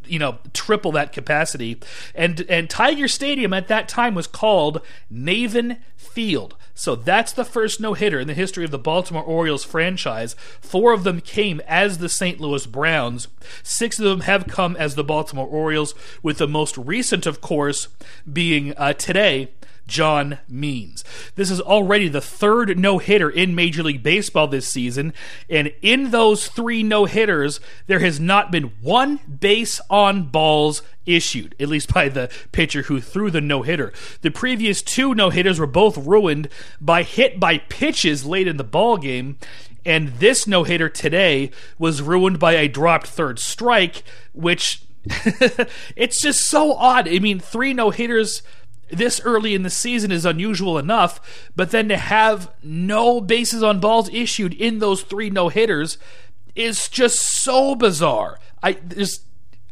you 0.05 0.19
know, 0.19 0.39
triple 0.53 0.93
that 0.93 1.08
capacity. 1.13 1.79
And, 2.15 2.45
and 2.49 2.69
Tiger 2.69 3.07
Stadium 3.07 3.53
at 3.53 3.67
that 3.67 3.87
time 3.87 4.15
was 4.15 4.27
called 4.27 4.81
Navin 5.11 5.79
Field. 5.95 6.55
So 6.73 6.95
that's 6.95 7.33
the 7.33 7.43
first 7.43 7.81
no 7.81 7.93
hitter 7.93 8.21
in 8.21 8.27
the 8.27 8.33
history 8.33 8.63
of 8.63 8.71
the 8.71 8.79
Baltimore 8.79 9.23
Orioles 9.23 9.65
franchise. 9.65 10.35
Four 10.61 10.93
of 10.93 11.03
them 11.03 11.19
came 11.19 11.61
as 11.67 11.97
the 11.97 12.07
St. 12.07 12.39
Louis 12.39 12.65
Browns. 12.65 13.27
Six 13.63 13.99
of 13.99 14.05
them 14.05 14.21
have 14.21 14.47
come 14.47 14.77
as 14.77 14.95
the 14.95 15.03
Baltimore 15.03 15.47
Orioles, 15.47 15.93
with 16.23 16.37
the 16.37 16.47
most 16.47 16.77
recent, 16.77 17.25
of 17.25 17.41
course, 17.41 17.89
being 18.31 18.73
uh, 18.77 18.93
today 18.93 19.49
John 19.89 20.39
Means. 20.47 21.03
This 21.35 21.51
is 21.51 21.59
already 21.59 22.07
the 22.07 22.21
third 22.21 22.77
no 22.77 22.99
hitter 22.99 23.29
in 23.29 23.55
Major 23.55 23.83
League 23.83 24.03
Baseball 24.03 24.47
this 24.47 24.67
season, 24.67 25.13
and 25.49 25.73
in 25.81 26.11
those 26.11 26.47
three 26.47 26.83
no 26.83 27.05
hitters, 27.05 27.59
there 27.87 27.99
has 27.99 28.19
not 28.19 28.51
been 28.51 28.71
one 28.81 29.17
base 29.17 29.81
on 29.89 30.29
balls 30.29 30.81
issued, 31.05 31.55
at 31.59 31.67
least 31.67 31.93
by 31.93 32.07
the 32.07 32.31
pitcher 32.51 32.83
who 32.83 33.01
threw 33.01 33.31
the 33.31 33.41
no 33.41 33.63
hitter. 33.63 33.91
The 34.21 34.31
previous 34.31 34.81
two 34.81 35.15
no 35.15 35.29
hitters 35.31 35.59
were 35.59 35.67
both 35.67 35.97
ruined 35.97 36.49
by 36.79 37.03
hit 37.03 37.39
by 37.39 37.57
pitches 37.57 38.25
late 38.25 38.47
in 38.47 38.57
the 38.57 38.63
ball 38.63 38.97
game, 38.97 39.37
and 39.85 40.09
this 40.19 40.45
no 40.45 40.63
hitter 40.63 40.89
today 40.89 41.51
was 41.77 42.01
ruined 42.01 42.39
by 42.39 42.53
a 42.53 42.67
dropped 42.67 43.07
third 43.07 43.39
strike, 43.39 44.03
which 44.33 44.83
it's 45.95 46.21
just 46.21 46.45
so 46.45 46.73
odd. 46.73 47.07
I 47.07 47.19
mean, 47.19 47.39
three 47.39 47.73
no 47.73 47.89
hitters 47.89 48.43
this 48.91 49.21
early 49.23 49.55
in 49.55 49.63
the 49.63 49.69
season 49.69 50.11
is 50.11 50.25
unusual 50.25 50.77
enough, 50.77 51.49
but 51.55 51.71
then 51.71 51.89
to 51.89 51.97
have 51.97 52.51
no 52.63 53.21
bases 53.21 53.63
on 53.63 53.79
balls 53.79 54.09
issued 54.09 54.53
in 54.53 54.79
those 54.79 55.03
three 55.03 55.29
no 55.29 55.49
hitters 55.49 55.97
is 56.55 56.89
just 56.89 57.19
so 57.19 57.75
bizarre. 57.75 58.39
I 58.61 58.73
there's 58.73 59.21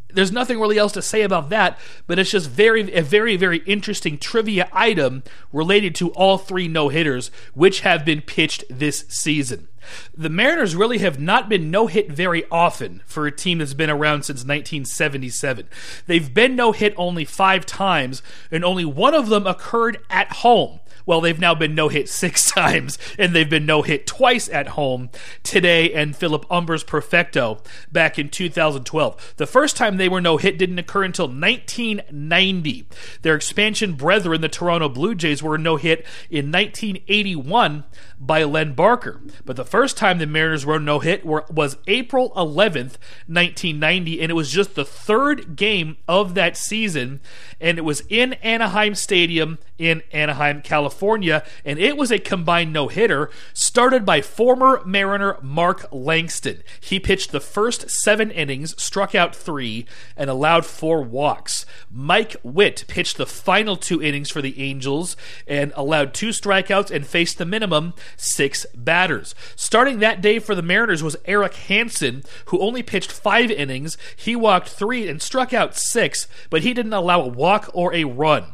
there's 0.09 0.31
nothing 0.31 0.59
really 0.59 0.77
else 0.77 0.93
to 0.93 1.01
say 1.01 1.21
about 1.21 1.49
that, 1.49 1.77
but 2.07 2.17
it's 2.17 2.31
just 2.31 2.49
very 2.49 2.91
a 2.93 3.01
very 3.01 3.35
very 3.35 3.57
interesting 3.59 4.17
trivia 4.17 4.69
item 4.71 5.23
related 5.51 5.95
to 5.95 6.11
all 6.11 6.37
three 6.37 6.67
no 6.67 6.89
hitters 6.89 7.29
which 7.53 7.81
have 7.81 8.05
been 8.05 8.21
pitched 8.21 8.63
this 8.69 9.05
season. 9.09 9.67
The 10.15 10.29
Mariners 10.29 10.75
really 10.75 10.99
have 10.99 11.19
not 11.19 11.49
been 11.49 11.71
no 11.71 11.87
hit 11.87 12.11
very 12.11 12.43
often 12.51 13.01
for 13.05 13.27
a 13.27 13.31
team 13.31 13.59
that's 13.59 13.73
been 13.73 13.89
around 13.89 14.23
since 14.23 14.39
1977. 14.39 15.67
They've 16.05 16.33
been 16.33 16.55
no 16.55 16.71
hit 16.71 16.93
only 16.97 17.25
five 17.25 17.65
times, 17.65 18.21
and 18.51 18.63
only 18.63 18.85
one 18.85 19.13
of 19.13 19.29
them 19.29 19.47
occurred 19.47 19.99
at 20.09 20.31
home. 20.31 20.79
Well, 21.07 21.21
they've 21.21 21.39
now 21.39 21.55
been 21.55 21.73
no 21.73 21.87
hit 21.87 22.09
six 22.17 22.51
times, 22.51 22.99
and 23.17 23.33
they've 23.33 23.49
been 23.49 23.65
no 23.65 23.81
hit 23.81 24.05
twice 24.05 24.49
at 24.49 24.69
home 24.69 25.09
today 25.41 25.91
and 25.93 26.15
Philip 26.15 26.45
Humber's 26.51 26.83
Perfecto 26.83 27.63
back 27.91 28.19
in 28.19 28.29
2012. 28.29 29.33
The 29.37 29.47
first 29.47 29.77
time 29.77 29.97
they 29.97 30.09
were 30.09 30.21
no 30.21 30.37
hit 30.37 30.59
didn't 30.59 30.79
occur 30.79 31.03
until 31.03 31.27
1990. 31.27 32.87
Their 33.21 33.35
expansion 33.35 33.93
brethren, 33.93 34.41
the 34.41 34.49
Toronto 34.49 34.89
Blue 34.89 35.15
Jays, 35.15 35.41
were 35.41 35.57
no 35.57 35.77
hit 35.77 36.05
in 36.29 36.51
1981 36.51 37.85
by 38.19 38.43
Len 38.43 38.73
Barker. 38.73 39.21
But 39.45 39.55
the 39.55 39.65
first 39.65 39.97
time 39.97 40.17
the 40.17 40.25
Mariners 40.25 40.65
were 40.65 40.79
no 40.79 40.99
hit 40.99 41.25
was 41.25 41.77
April 41.87 42.31
11th, 42.31 42.97
1990, 43.27 44.21
and 44.21 44.31
it 44.31 44.35
was 44.35 44.51
just 44.51 44.75
the 44.75 44.85
third 44.85 45.55
game 45.55 45.97
of 46.07 46.33
that 46.33 46.57
season, 46.57 47.21
and 47.61 47.77
it 47.77 47.83
was 47.83 48.03
in 48.09 48.33
Anaheim 48.33 48.95
Stadium 48.95 49.59
in 49.77 50.01
Anaheim, 50.11 50.61
California, 50.61 51.43
and 51.63 51.77
it 51.77 51.97
was 51.97 52.11
a 52.11 52.19
combined 52.19 52.73
no 52.73 52.87
hitter 52.87 53.29
started 53.53 54.05
by 54.05 54.21
former 54.21 54.81
Mariner 54.85 55.37
Mark 55.41 55.87
Langston. 55.91 56.63
He 56.79 56.99
pitched 56.99 57.31
the 57.31 57.39
first 57.39 57.89
seven 57.89 58.31
innings, 58.31 58.81
struck 58.81 59.13
out 59.13 59.35
three, 59.35 59.85
and 60.15 60.29
allowed 60.29 60.65
four 60.65 61.03
walks. 61.03 61.65
Mike 61.91 62.35
Witt 62.43 62.85
pitched 62.87 63.17
the 63.17 63.25
final 63.25 63.77
two 63.77 64.01
innings 64.01 64.31
for 64.31 64.41
the 64.41 64.59
Angels 64.61 65.15
and 65.47 65.71
allowed 65.75 66.13
two 66.13 66.29
strikeouts 66.29 66.89
and 66.89 67.05
faced 67.05 67.37
the 67.37 67.45
minimum 67.45 67.93
six 68.15 68.65
batters. 68.75 69.35
Starting 69.55 69.99
that 69.99 70.21
day 70.21 70.39
for 70.39 70.55
the 70.55 70.61
Mariners 70.61 71.03
was 71.03 71.17
Erik 71.25 71.55
Hanson, 71.55 72.23
who 72.45 72.59
only 72.59 72.83
pitched 72.83 73.11
five 73.11 73.51
innings. 73.51 73.97
He 74.15 74.35
walked 74.35 74.69
three 74.69 75.07
and 75.07 75.21
struck 75.21 75.53
out 75.53 75.75
six, 75.75 76.27
but 76.49 76.61
he 76.61 76.73
didn't 76.73 76.93
allow 76.93 77.21
a 77.21 77.27
walk 77.27 77.69
or 77.73 77.93
a 77.93 78.05
run. 78.05 78.53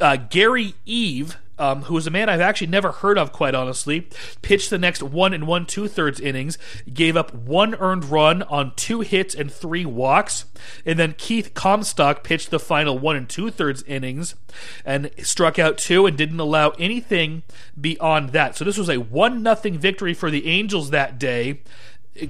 Uh, 0.00 0.16
Gary 0.16 0.74
Eave, 0.84 1.36
um, 1.60 1.82
who 1.82 1.96
is 1.96 2.06
a 2.06 2.10
man 2.10 2.28
I've 2.28 2.40
actually 2.40 2.68
never 2.68 2.90
heard 2.90 3.18
of, 3.18 3.32
quite 3.32 3.54
honestly, 3.54 4.08
pitched 4.40 4.70
the 4.70 4.78
next 4.78 5.02
one 5.02 5.34
and 5.34 5.46
one 5.46 5.66
two 5.66 5.86
thirds 5.86 6.18
innings, 6.18 6.56
gave 6.92 7.16
up 7.16 7.34
one 7.34 7.74
earned 7.76 8.06
run 8.06 8.42
on 8.44 8.72
two 8.76 9.00
hits 9.00 9.34
and 9.34 9.52
three 9.52 9.84
walks, 9.84 10.46
and 10.86 10.98
then 10.98 11.14
Keith 11.18 11.52
Comstock 11.54 12.24
pitched 12.24 12.50
the 12.50 12.58
final 12.58 12.98
one 12.98 13.14
and 13.14 13.28
two 13.28 13.50
thirds 13.50 13.82
innings 13.82 14.34
and 14.84 15.10
struck 15.18 15.58
out 15.58 15.76
two 15.76 16.06
and 16.06 16.16
didn't 16.16 16.40
allow 16.40 16.70
anything 16.70 17.42
beyond 17.78 18.30
that. 18.30 18.56
So 18.56 18.64
this 18.64 18.78
was 18.78 18.88
a 18.88 18.96
one 18.96 19.42
nothing 19.42 19.78
victory 19.78 20.14
for 20.14 20.30
the 20.30 20.46
Angels 20.46 20.90
that 20.90 21.18
day 21.18 21.60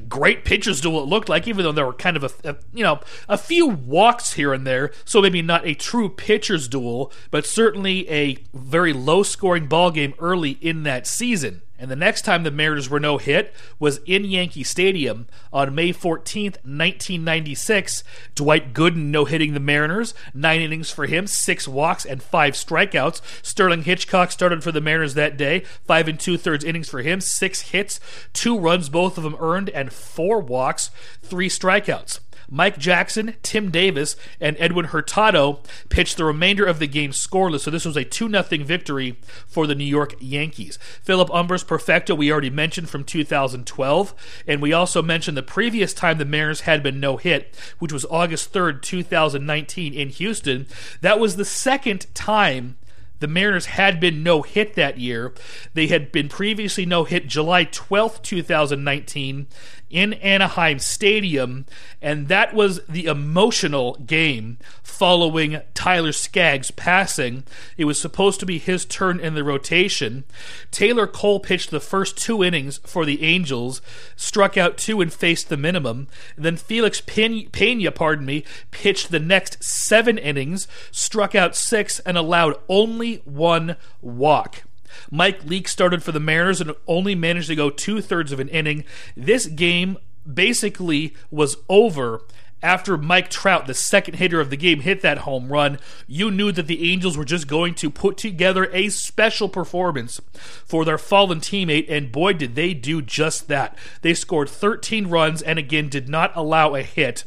great 0.09 0.45
pitchers 0.45 0.81
duel 0.81 1.03
it 1.03 1.09
looked 1.09 1.29
like, 1.29 1.49
even 1.49 1.65
though 1.65 1.73
there 1.73 1.87
were 1.87 1.93
kind 1.93 2.17
of 2.17 2.25
a, 2.25 2.51
a, 2.51 2.57
you 2.73 2.85
know 2.85 3.01
a 3.29 3.39
few 3.39 3.67
walks 3.67 4.35
here 4.35 4.53
and 4.53 4.67
there. 4.67 4.93
So 5.05 5.21
maybe 5.21 5.43
not 5.43 5.67
a 5.67 5.75
true 5.75 6.09
pitchers 6.09 6.69
duel, 6.69 7.13
but 7.31 7.47
certainly 7.47 8.09
a 8.11 8.39
very 8.55 8.93
low 8.93 9.23
scoring 9.23 9.67
ball 9.67 9.91
game 9.91 10.15
early 10.19 10.53
in 10.61 10.83
that 10.85 11.07
season. 11.07 11.63
And 11.81 11.91
the 11.91 11.97
next 11.97 12.27
time 12.27 12.43
the 12.43 12.51
Mariners 12.51 12.91
were 12.91 13.01
no 13.01 13.17
hit 13.17 13.55
was 13.79 14.01
in 14.05 14.27
Yankee 14.27 14.63
Stadium 14.63 15.27
on 15.51 15.75
May 15.75 15.95
14th, 15.95 16.59
1996. 16.63 18.05
Dwight 18.35 18.75
Gooden 18.75 19.07
no 19.07 19.25
hitting 19.25 19.55
the 19.55 19.61
Mariners, 19.61 20.13
nine 20.35 20.61
innings 20.61 20.91
for 20.91 21.07
him, 21.07 21.27
six 21.27 21.67
walks, 21.67 22.05
and 22.05 22.23
five 22.23 22.53
strikeouts. 22.53 23.23
Sterling 23.43 23.85
Hitchcock 23.85 24.31
started 24.31 24.63
for 24.63 24.73
the 24.73 24.83
Mariners 24.83 25.15
that 25.15 25.39
day, 25.39 25.61
five 25.87 26.07
and 26.07 26.21
two 26.21 26.37
thirds 26.37 26.65
innings 26.65 26.91
for 26.91 27.01
him, 27.01 27.19
six 27.23 27.63
hits, 27.63 27.99
two 28.35 28.59
runs, 28.59 28.91
both 28.91 29.17
of 29.17 29.25
them 29.25 29.37
earned, 29.41 29.71
and 29.71 29.91
four 29.91 30.39
walks, 30.39 30.91
three 31.23 31.49
strikeouts. 31.49 32.21
Mike 32.51 32.79
Jackson, 32.79 33.35
Tim 33.43 33.71
Davis, 33.71 34.17
and 34.41 34.57
Edwin 34.59 34.87
Hurtado 34.87 35.61
pitched 35.89 36.17
the 36.17 36.25
remainder 36.25 36.65
of 36.65 36.81
the 36.81 36.87
game 36.89 37.13
scoreless, 37.13 37.61
so 37.61 37.71
this 37.71 37.85
was 37.85 37.97
a 37.97 38.05
2 38.05 38.29
0 38.29 38.43
victory 38.65 39.19
for 39.47 39.67
the 39.67 39.75
New 39.75 39.85
York 39.85 40.15
Yankees. 40.19 40.79
Philip 41.03 41.31
Humber's 41.31 41.65
Perfecto, 41.65 42.15
we 42.15 42.33
already 42.33 42.51
mentioned 42.51 42.91
from 42.91 43.05
2012, 43.05 44.43
and 44.47 44.61
we 44.61 44.73
also 44.73 45.01
mentioned 45.01 45.37
the 45.37 45.43
previous 45.43 45.95
time 45.95 46.19
the 46.19 46.25
Mariners 46.25 46.63
had 46.63 46.83
been 46.83 46.99
no 46.99 47.17
hit, 47.17 47.57
which 47.79 47.93
was 47.93 48.05
August 48.11 48.53
3rd, 48.53 48.83
2019, 48.83 49.95
in 49.95 50.09
Houston. 50.09 50.67
That 51.01 51.21
was 51.21 51.37
the 51.37 51.45
second 51.45 52.13
time 52.15 52.77
the 53.21 53.29
Mariners 53.29 53.67
had 53.67 54.01
been 54.01 54.23
no 54.23 54.43
hit 54.43 54.75
that 54.75 54.99
year. 54.99 55.33
They 55.75 55.87
had 55.87 56.11
been 56.11 56.29
previously 56.29 56.87
no 56.87 57.05
hit 57.05 57.29
July 57.29 57.67
12th, 57.67 58.23
2019, 58.23 59.47
in 59.91 60.15
Anaheim 60.15 60.79
Stadium, 60.79 61.67
and 62.01 62.29
that 62.29 62.55
was 62.55 62.81
the 62.89 63.07
emotional 63.07 63.95
game 64.07 64.59
following 64.83 65.61
Tyler 65.75 66.13
Skaggs 66.13 66.71
passing. 66.71 67.43
It 67.77 67.87
was 67.87 68.01
supposed 68.01 68.39
to 68.41 68.47
be 68.47 68.59
his 68.59 68.85
turn 68.85 69.19
in 69.19 69.35
the 69.35 69.43
rotation. 69.43 70.25
Taylor 70.71 71.07
Cole 71.07 71.41
pitched 71.41 71.71
the 71.71 71.81
first 71.81 72.17
two 72.17 72.45
innings 72.45 72.79
for 72.85 73.05
the 73.05 73.23
Angels, 73.23 73.83
struck 74.15 74.57
out 74.57 74.79
two 74.79 75.01
and 75.01 75.13
faced 75.13 75.49
the 75.49 75.57
minimum. 75.57 76.07
Then 76.37 76.57
Felix 76.57 77.01
Pena, 77.01 77.93
pardon 77.93 78.27
me, 78.27 78.45
pitched 78.71 79.11
the 79.11 79.19
next 79.19 79.63
seven 79.65 80.19
innings, 80.19 80.69
struck 80.91 81.35
out 81.35 81.57
six, 81.57 81.99
and 82.01 82.17
allowed 82.17 82.57
only 82.69 83.17
one 83.25 83.77
walk. 84.01 84.63
Mike 85.11 85.45
Leake 85.45 85.69
started 85.69 86.03
for 86.03 86.13
the 86.13 86.21
Mariners 86.21 86.61
and 86.61 86.73
only 86.87 87.15
managed 87.15 87.49
to 87.49 87.57
go 87.57 87.71
two 87.71 88.01
thirds 88.01 88.33
of 88.33 88.41
an 88.41 88.49
inning. 88.49 88.85
This 89.17 89.47
game 89.47 89.99
basically 90.27 91.15
was 91.31 91.57
over 91.69 92.23
after 92.63 92.99
Mike 92.99 93.31
Trout, 93.31 93.67
the 93.67 93.75
second 93.75 94.15
hitter 94.15 94.41
of 94.41 94.51
the 94.51 94.57
game, 94.57 94.81
hit 94.81 95.01
that 95.01 95.19
home 95.19 95.51
run, 95.51 95.79
you 96.07 96.31
knew 96.31 96.53
that 96.53 96.67
the 96.67 96.93
Angels 96.93 97.17
were 97.17 97.25
just 97.25 97.47
going 97.47 97.75
to 97.77 97.91
put 97.91 98.17
together 98.17 98.69
a 98.73 98.91
special 98.91 99.49
performance 99.49 100.21
for 100.35 100.85
their 100.85 100.99
fallen 100.99 101.41
teammate, 101.41 101.87
and 101.89 102.13
boy, 102.13 102.35
did 102.35 102.55
they 102.55 102.75
do 102.75 103.01
just 103.01 103.49
that. 103.49 103.77
They 104.03 104.15
scored 104.15 104.49
13 104.49 105.07
runs 105.07 105.41
and 105.41 105.59
again 105.59 105.89
did 105.89 106.09
not 106.09 106.33
allow 106.35 106.75
a 106.75 106.83
hit. 106.83 107.25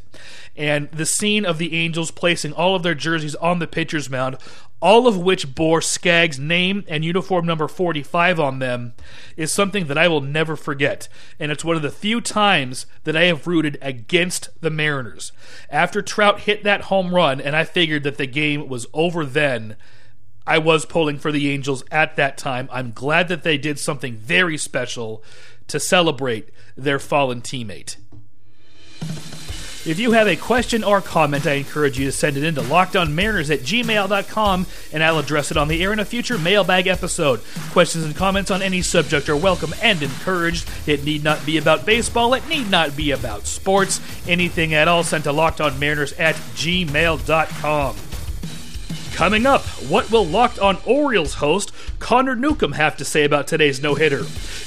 And 0.56 0.90
the 0.92 1.06
scene 1.06 1.46
of 1.46 1.58
the 1.58 1.76
Angels 1.76 2.12
placing 2.12 2.54
all 2.54 2.76
of 2.76 2.84
their 2.84 2.94
jerseys 2.94 3.36
on 3.36 3.60
the 3.60 3.68
pitcher's 3.68 4.10
mound, 4.10 4.38
all 4.80 5.08
of 5.08 5.18
which 5.18 5.56
bore 5.56 5.82
Skaggs' 5.82 6.38
name 6.38 6.84
and 6.88 7.04
uniform 7.04 7.46
number 7.46 7.68
45 7.68 8.40
on 8.40 8.60
them, 8.60 8.94
is 9.36 9.52
something 9.52 9.88
that 9.88 9.98
I 9.98 10.08
will 10.08 10.22
never 10.22 10.56
forget. 10.56 11.08
And 11.40 11.52
it's 11.52 11.66
one 11.66 11.76
of 11.76 11.82
the 11.82 11.90
few 11.90 12.22
times 12.22 12.86
that 13.04 13.16
I 13.16 13.24
have 13.24 13.48
rooted 13.48 13.78
against 13.82 14.50
the 14.62 14.70
Mariners. 14.70 15.32
After 15.70 16.02
Trout 16.02 16.42
hit 16.42 16.64
that 16.66 16.82
home 16.82 17.16
run, 17.16 17.42
and 17.42 17.56
I 17.56 17.64
figured 17.64 18.04
that 18.04 18.18
the 18.18 18.28
game 18.28 18.68
was 18.68 18.86
over 18.94 19.26
then. 19.26 19.76
I 20.46 20.58
was 20.58 20.86
pulling 20.86 21.18
for 21.18 21.32
the 21.32 21.50
Angels 21.50 21.84
at 21.90 22.16
that 22.18 22.38
time. 22.38 22.68
I'm 22.72 22.92
glad 22.92 23.30
that 23.30 23.44
they 23.44 23.58
did 23.58 23.80
something 23.80 24.18
very 24.18 24.58
special 24.58 25.24
to 25.68 25.80
celebrate 25.80 26.50
their 26.76 27.00
fallen 27.00 27.42
teammate. 27.42 27.96
If 29.86 30.00
you 30.00 30.14
have 30.14 30.28
a 30.28 30.38
question 30.38 30.82
or 30.82 31.02
comment, 31.02 31.46
I 31.46 31.54
encourage 31.54 32.00
you 32.00 32.06
to 32.06 32.12
send 32.14 32.38
it 32.38 32.44
in 32.46 32.56
to 32.56 32.62
lockedonmariners 32.62 33.54
at 33.54 33.60
gmail.com 33.60 34.66
and 34.94 35.04
I'll 35.04 35.20
address 35.20 35.52
it 35.52 35.58
on 35.58 35.68
the 35.68 35.84
air 35.84 35.92
in 35.92 36.00
a 36.00 36.06
future 36.06 36.38
mailbag 36.38 36.88
episode. 36.88 37.42
Questions 37.72 38.06
and 38.06 38.16
comments 38.16 38.50
on 38.50 38.62
any 38.62 38.82
subject 38.82 39.28
are 39.28 39.36
welcome 39.36 39.74
and 39.82 40.02
encouraged. 40.02 40.70
It 40.88 41.04
need 41.04 41.26
not 41.26 41.46
be 41.46 41.58
about 41.58 41.86
baseball, 41.86 42.34
it 42.34 42.48
need 42.48 42.72
not 42.72 42.96
be 42.96 43.12
about 43.12 43.46
sports. 43.46 44.00
Anything 44.26 44.74
at 44.74 44.88
all 44.88 45.04
sent 45.04 45.26
to 45.26 45.32
lockedonmariners 45.32 46.18
at 46.18 46.36
gmail.com. 46.36 47.96
Coming 49.16 49.46
up, 49.46 49.64
what 49.90 50.10
will 50.10 50.26
Locked 50.26 50.60
On 50.60 50.78
Orioles 50.86 51.36
host 51.36 51.74
Connor 52.00 52.38
Newcomb 52.38 52.72
have 52.72 52.96
to 52.98 53.06
say 53.06 53.26
about 53.26 53.48
today's 53.48 53.82
no 53.82 53.96
hitter? 53.96 54.24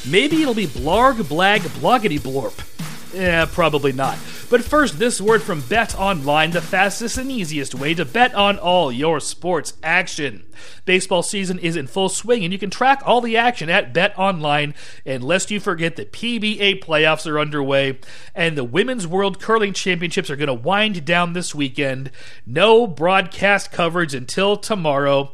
Maybe 0.07 0.43
it'll 0.43 0.53
be 0.53 0.67
blarg, 0.67 1.15
blag, 1.23 1.61
bloggity 1.81 2.21
blorp. 2.21 2.76
Yeah, 3.17 3.47
probably 3.47 3.93
not. 3.93 4.19
But 4.51 4.63
first, 4.63 4.99
this 4.99 5.23
word 5.23 5.43
from 5.43 5.63
Bet 5.63 5.99
Online, 5.99 6.51
the 6.51 6.61
fastest 6.61 7.17
and 7.17 7.33
easiest 7.33 7.75
way 7.75 7.95
to 7.95 8.05
bet 8.05 8.35
on 8.35 8.59
all 8.59 8.93
your 8.93 9.21
sports 9.21 9.73
action. 9.83 10.45
Baseball 10.85 11.23
season 11.23 11.59
is 11.59 11.77
in 11.77 11.87
full 11.87 12.11
swing, 12.11 12.45
and 12.45 12.53
you 12.53 12.59
can 12.59 12.69
track 12.69 13.01
all 13.07 13.23
the 13.23 13.35
action 13.39 13.71
at 13.71 13.95
Bet 13.95 14.13
Online. 14.19 14.75
And 15.07 15.25
lest 15.25 15.51
you 15.51 15.61
forget, 15.61 15.97
the 15.97 16.05
PBA 16.05 16.85
playoffs 16.85 17.27
are 17.27 17.41
underway, 17.41 17.99
and 18.35 18.55
the 18.55 18.65
Women's 18.65 19.07
World 19.07 19.41
Curling 19.41 19.73
Championships 19.73 20.29
are 20.29 20.37
going 20.37 20.49
to 20.49 20.55
wind 20.55 21.07
down 21.07 21.33
this 21.33 21.55
weekend. 21.55 22.11
No 22.47 22.87
broadcast 22.87 23.73
coverage 23.73 24.13
until 24.13 24.59
tomorrow. 24.59 25.33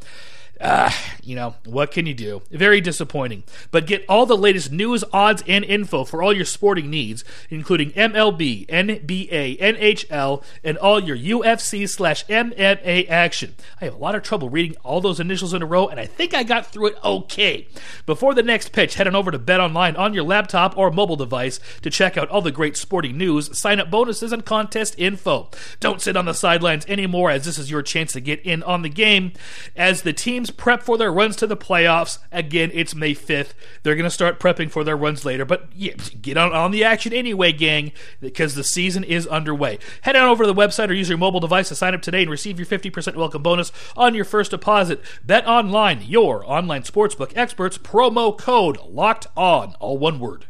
Uh, 0.61 0.91
you 1.23 1.35
know, 1.35 1.55
what 1.65 1.91
can 1.91 2.05
you 2.05 2.13
do? 2.13 2.41
Very 2.51 2.79
disappointing. 2.79 3.43
But 3.71 3.87
get 3.87 4.05
all 4.07 4.25
the 4.25 4.37
latest 4.37 4.71
news, 4.71 5.03
odds, 5.11 5.43
and 5.47 5.65
info 5.65 6.03
for 6.03 6.21
all 6.21 6.31
your 6.31 6.45
sporting 6.45 6.89
needs, 6.89 7.23
including 7.49 7.91
MLB, 7.91 8.67
NBA, 8.67 9.59
NHL, 9.59 10.43
and 10.63 10.77
all 10.77 11.01
your 11.01 11.17
UFC 11.17 11.89
slash 11.89 12.25
MMA 12.27 13.09
action. 13.09 13.55
I 13.81 13.85
have 13.85 13.95
a 13.95 13.97
lot 13.97 14.15
of 14.15 14.23
trouble 14.23 14.49
reading 14.49 14.75
all 14.83 15.01
those 15.01 15.19
initials 15.19 15.53
in 15.53 15.61
a 15.61 15.65
row, 15.65 15.87
and 15.87 15.99
I 15.99 16.05
think 16.05 16.33
I 16.33 16.43
got 16.43 16.67
through 16.67 16.87
it 16.87 16.97
okay. 17.03 17.67
Before 18.05 18.33
the 18.33 18.43
next 18.43 18.71
pitch, 18.71 18.95
head 18.95 19.07
on 19.07 19.15
over 19.15 19.31
to 19.31 19.39
Bet 19.39 19.59
Online 19.59 19.95
on 19.95 20.13
your 20.13 20.23
laptop 20.23 20.77
or 20.77 20.91
mobile 20.91 21.15
device 21.15 21.59
to 21.81 21.89
check 21.89 22.17
out 22.17 22.29
all 22.29 22.41
the 22.41 22.51
great 22.51 22.77
sporting 22.77 23.17
news, 23.17 23.57
sign 23.57 23.79
up 23.79 23.89
bonuses, 23.89 24.31
and 24.31 24.45
contest 24.45 24.95
info. 24.97 25.49
Don't 25.79 26.01
sit 26.01 26.15
on 26.15 26.25
the 26.25 26.33
sidelines 26.33 26.85
anymore, 26.87 27.31
as 27.31 27.45
this 27.45 27.57
is 27.57 27.71
your 27.71 27.81
chance 27.81 28.13
to 28.13 28.21
get 28.21 28.39
in 28.41 28.61
on 28.63 28.81
the 28.81 28.89
game. 28.89 29.33
As 29.75 30.03
the 30.03 30.13
teams 30.43 30.51
prep 30.51 30.83
for 30.83 30.97
their 30.97 31.11
runs 31.11 31.37
to 31.37 31.47
the 31.47 31.55
playoffs. 31.55 32.19
Again, 32.31 32.69
it's 32.73 32.93
May 32.93 33.13
5th. 33.15 33.53
They're 33.81 33.95
going 33.95 34.03
to 34.03 34.09
start 34.09 34.41
prepping 34.41 34.69
for 34.69 34.83
their 34.83 34.97
runs 34.97 35.23
later. 35.23 35.45
But 35.45 35.69
yeah, 35.73 35.93
get 36.21 36.35
on, 36.35 36.51
on 36.51 36.71
the 36.71 36.83
action 36.83 37.13
anyway, 37.13 37.53
gang, 37.53 37.93
because 38.19 38.55
the 38.55 38.63
season 38.63 39.05
is 39.05 39.25
underway. 39.27 39.79
Head 40.01 40.17
on 40.17 40.27
over 40.27 40.43
to 40.43 40.51
the 40.51 40.59
website 40.59 40.89
or 40.89 40.93
use 40.93 41.07
your 41.07 41.17
mobile 41.17 41.39
device 41.39 41.69
to 41.69 41.75
sign 41.75 41.93
up 41.93 42.01
today 42.01 42.23
and 42.23 42.31
receive 42.31 42.59
your 42.59 42.65
50% 42.65 43.15
welcome 43.15 43.41
bonus 43.41 43.71
on 43.95 44.15
your 44.15 44.25
first 44.25 44.51
deposit. 44.51 45.01
Bet 45.23 45.47
online, 45.47 46.01
your 46.01 46.43
online 46.45 46.83
sportsbook 46.83 47.31
experts, 47.37 47.77
promo 47.77 48.37
code 48.37 48.77
locked 48.85 49.27
on, 49.37 49.75
all 49.79 49.97
one 49.97 50.19
word. 50.19 50.47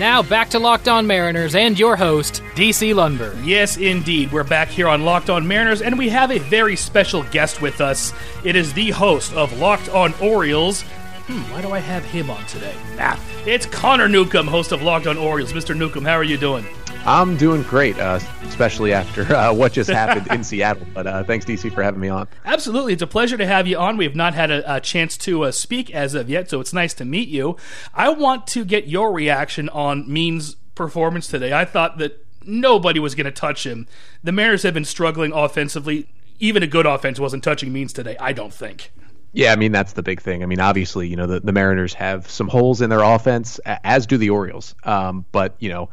Now 0.00 0.22
back 0.22 0.48
to 0.48 0.58
Locked 0.58 0.88
On 0.88 1.06
Mariners 1.06 1.54
and 1.54 1.78
your 1.78 1.94
host, 1.94 2.42
DC 2.54 2.94
Lundberg. 2.94 3.38
Yes, 3.44 3.76
indeed. 3.76 4.32
We're 4.32 4.44
back 4.44 4.68
here 4.68 4.88
on 4.88 5.04
Locked 5.04 5.28
On 5.28 5.46
Mariners, 5.46 5.82
and 5.82 5.98
we 5.98 6.08
have 6.08 6.30
a 6.30 6.38
very 6.38 6.74
special 6.74 7.22
guest 7.24 7.60
with 7.60 7.82
us. 7.82 8.14
It 8.42 8.56
is 8.56 8.72
the 8.72 8.92
host 8.92 9.34
of 9.34 9.58
Locked 9.58 9.90
On 9.90 10.14
Orioles. 10.14 10.80
Hmm, 11.26 11.42
why 11.52 11.60
do 11.60 11.72
I 11.72 11.80
have 11.80 12.02
him 12.02 12.30
on 12.30 12.42
today? 12.46 12.74
Ah, 12.98 13.22
it's 13.44 13.66
Connor 13.66 14.08
Newcomb, 14.08 14.46
host 14.46 14.72
of 14.72 14.80
Locked 14.80 15.06
On 15.06 15.18
Orioles. 15.18 15.52
Mr. 15.52 15.76
Newcomb, 15.76 16.06
how 16.06 16.14
are 16.14 16.24
you 16.24 16.38
doing? 16.38 16.64
I'm 17.06 17.36
doing 17.38 17.62
great, 17.62 17.98
uh, 17.98 18.20
especially 18.42 18.92
after 18.92 19.22
uh, 19.34 19.54
what 19.54 19.72
just 19.72 19.88
happened 19.88 20.26
in 20.28 20.44
Seattle. 20.44 20.86
But 20.92 21.06
uh, 21.06 21.24
thanks, 21.24 21.46
DC, 21.46 21.72
for 21.72 21.82
having 21.82 22.00
me 22.00 22.08
on. 22.08 22.28
Absolutely. 22.44 22.92
It's 22.92 23.02
a 23.02 23.06
pleasure 23.06 23.38
to 23.38 23.46
have 23.46 23.66
you 23.66 23.78
on. 23.78 23.96
We 23.96 24.04
have 24.04 24.14
not 24.14 24.34
had 24.34 24.50
a, 24.50 24.76
a 24.76 24.80
chance 24.80 25.16
to 25.18 25.44
uh, 25.44 25.52
speak 25.52 25.90
as 25.90 26.14
of 26.14 26.28
yet, 26.28 26.50
so 26.50 26.60
it's 26.60 26.74
nice 26.74 26.92
to 26.94 27.06
meet 27.06 27.28
you. 27.28 27.56
I 27.94 28.10
want 28.10 28.46
to 28.48 28.66
get 28.66 28.86
your 28.86 29.12
reaction 29.12 29.70
on 29.70 30.12
Means' 30.12 30.56
performance 30.74 31.26
today. 31.26 31.54
I 31.54 31.64
thought 31.64 31.98
that 31.98 32.24
nobody 32.44 33.00
was 33.00 33.14
going 33.14 33.24
to 33.24 33.32
touch 33.32 33.64
him. 33.64 33.86
The 34.22 34.32
Mariners 34.32 34.62
have 34.64 34.74
been 34.74 34.84
struggling 34.84 35.32
offensively. 35.32 36.06
Even 36.38 36.62
a 36.62 36.66
good 36.66 36.86
offense 36.86 37.18
wasn't 37.18 37.42
touching 37.42 37.72
Means 37.72 37.94
today, 37.94 38.16
I 38.20 38.32
don't 38.32 38.52
think. 38.52 38.92
Yeah, 39.32 39.52
I 39.52 39.56
mean 39.56 39.70
that's 39.72 39.92
the 39.92 40.02
big 40.02 40.20
thing. 40.20 40.42
I 40.42 40.46
mean, 40.46 40.60
obviously, 40.60 41.06
you 41.06 41.16
know, 41.16 41.26
the, 41.26 41.40
the 41.40 41.52
Mariners 41.52 41.94
have 41.94 42.28
some 42.28 42.48
holes 42.48 42.80
in 42.80 42.90
their 42.90 43.02
offense, 43.02 43.60
as 43.64 44.06
do 44.06 44.18
the 44.18 44.30
Orioles. 44.30 44.74
Um, 44.82 45.24
but 45.30 45.54
you 45.60 45.68
know, 45.68 45.88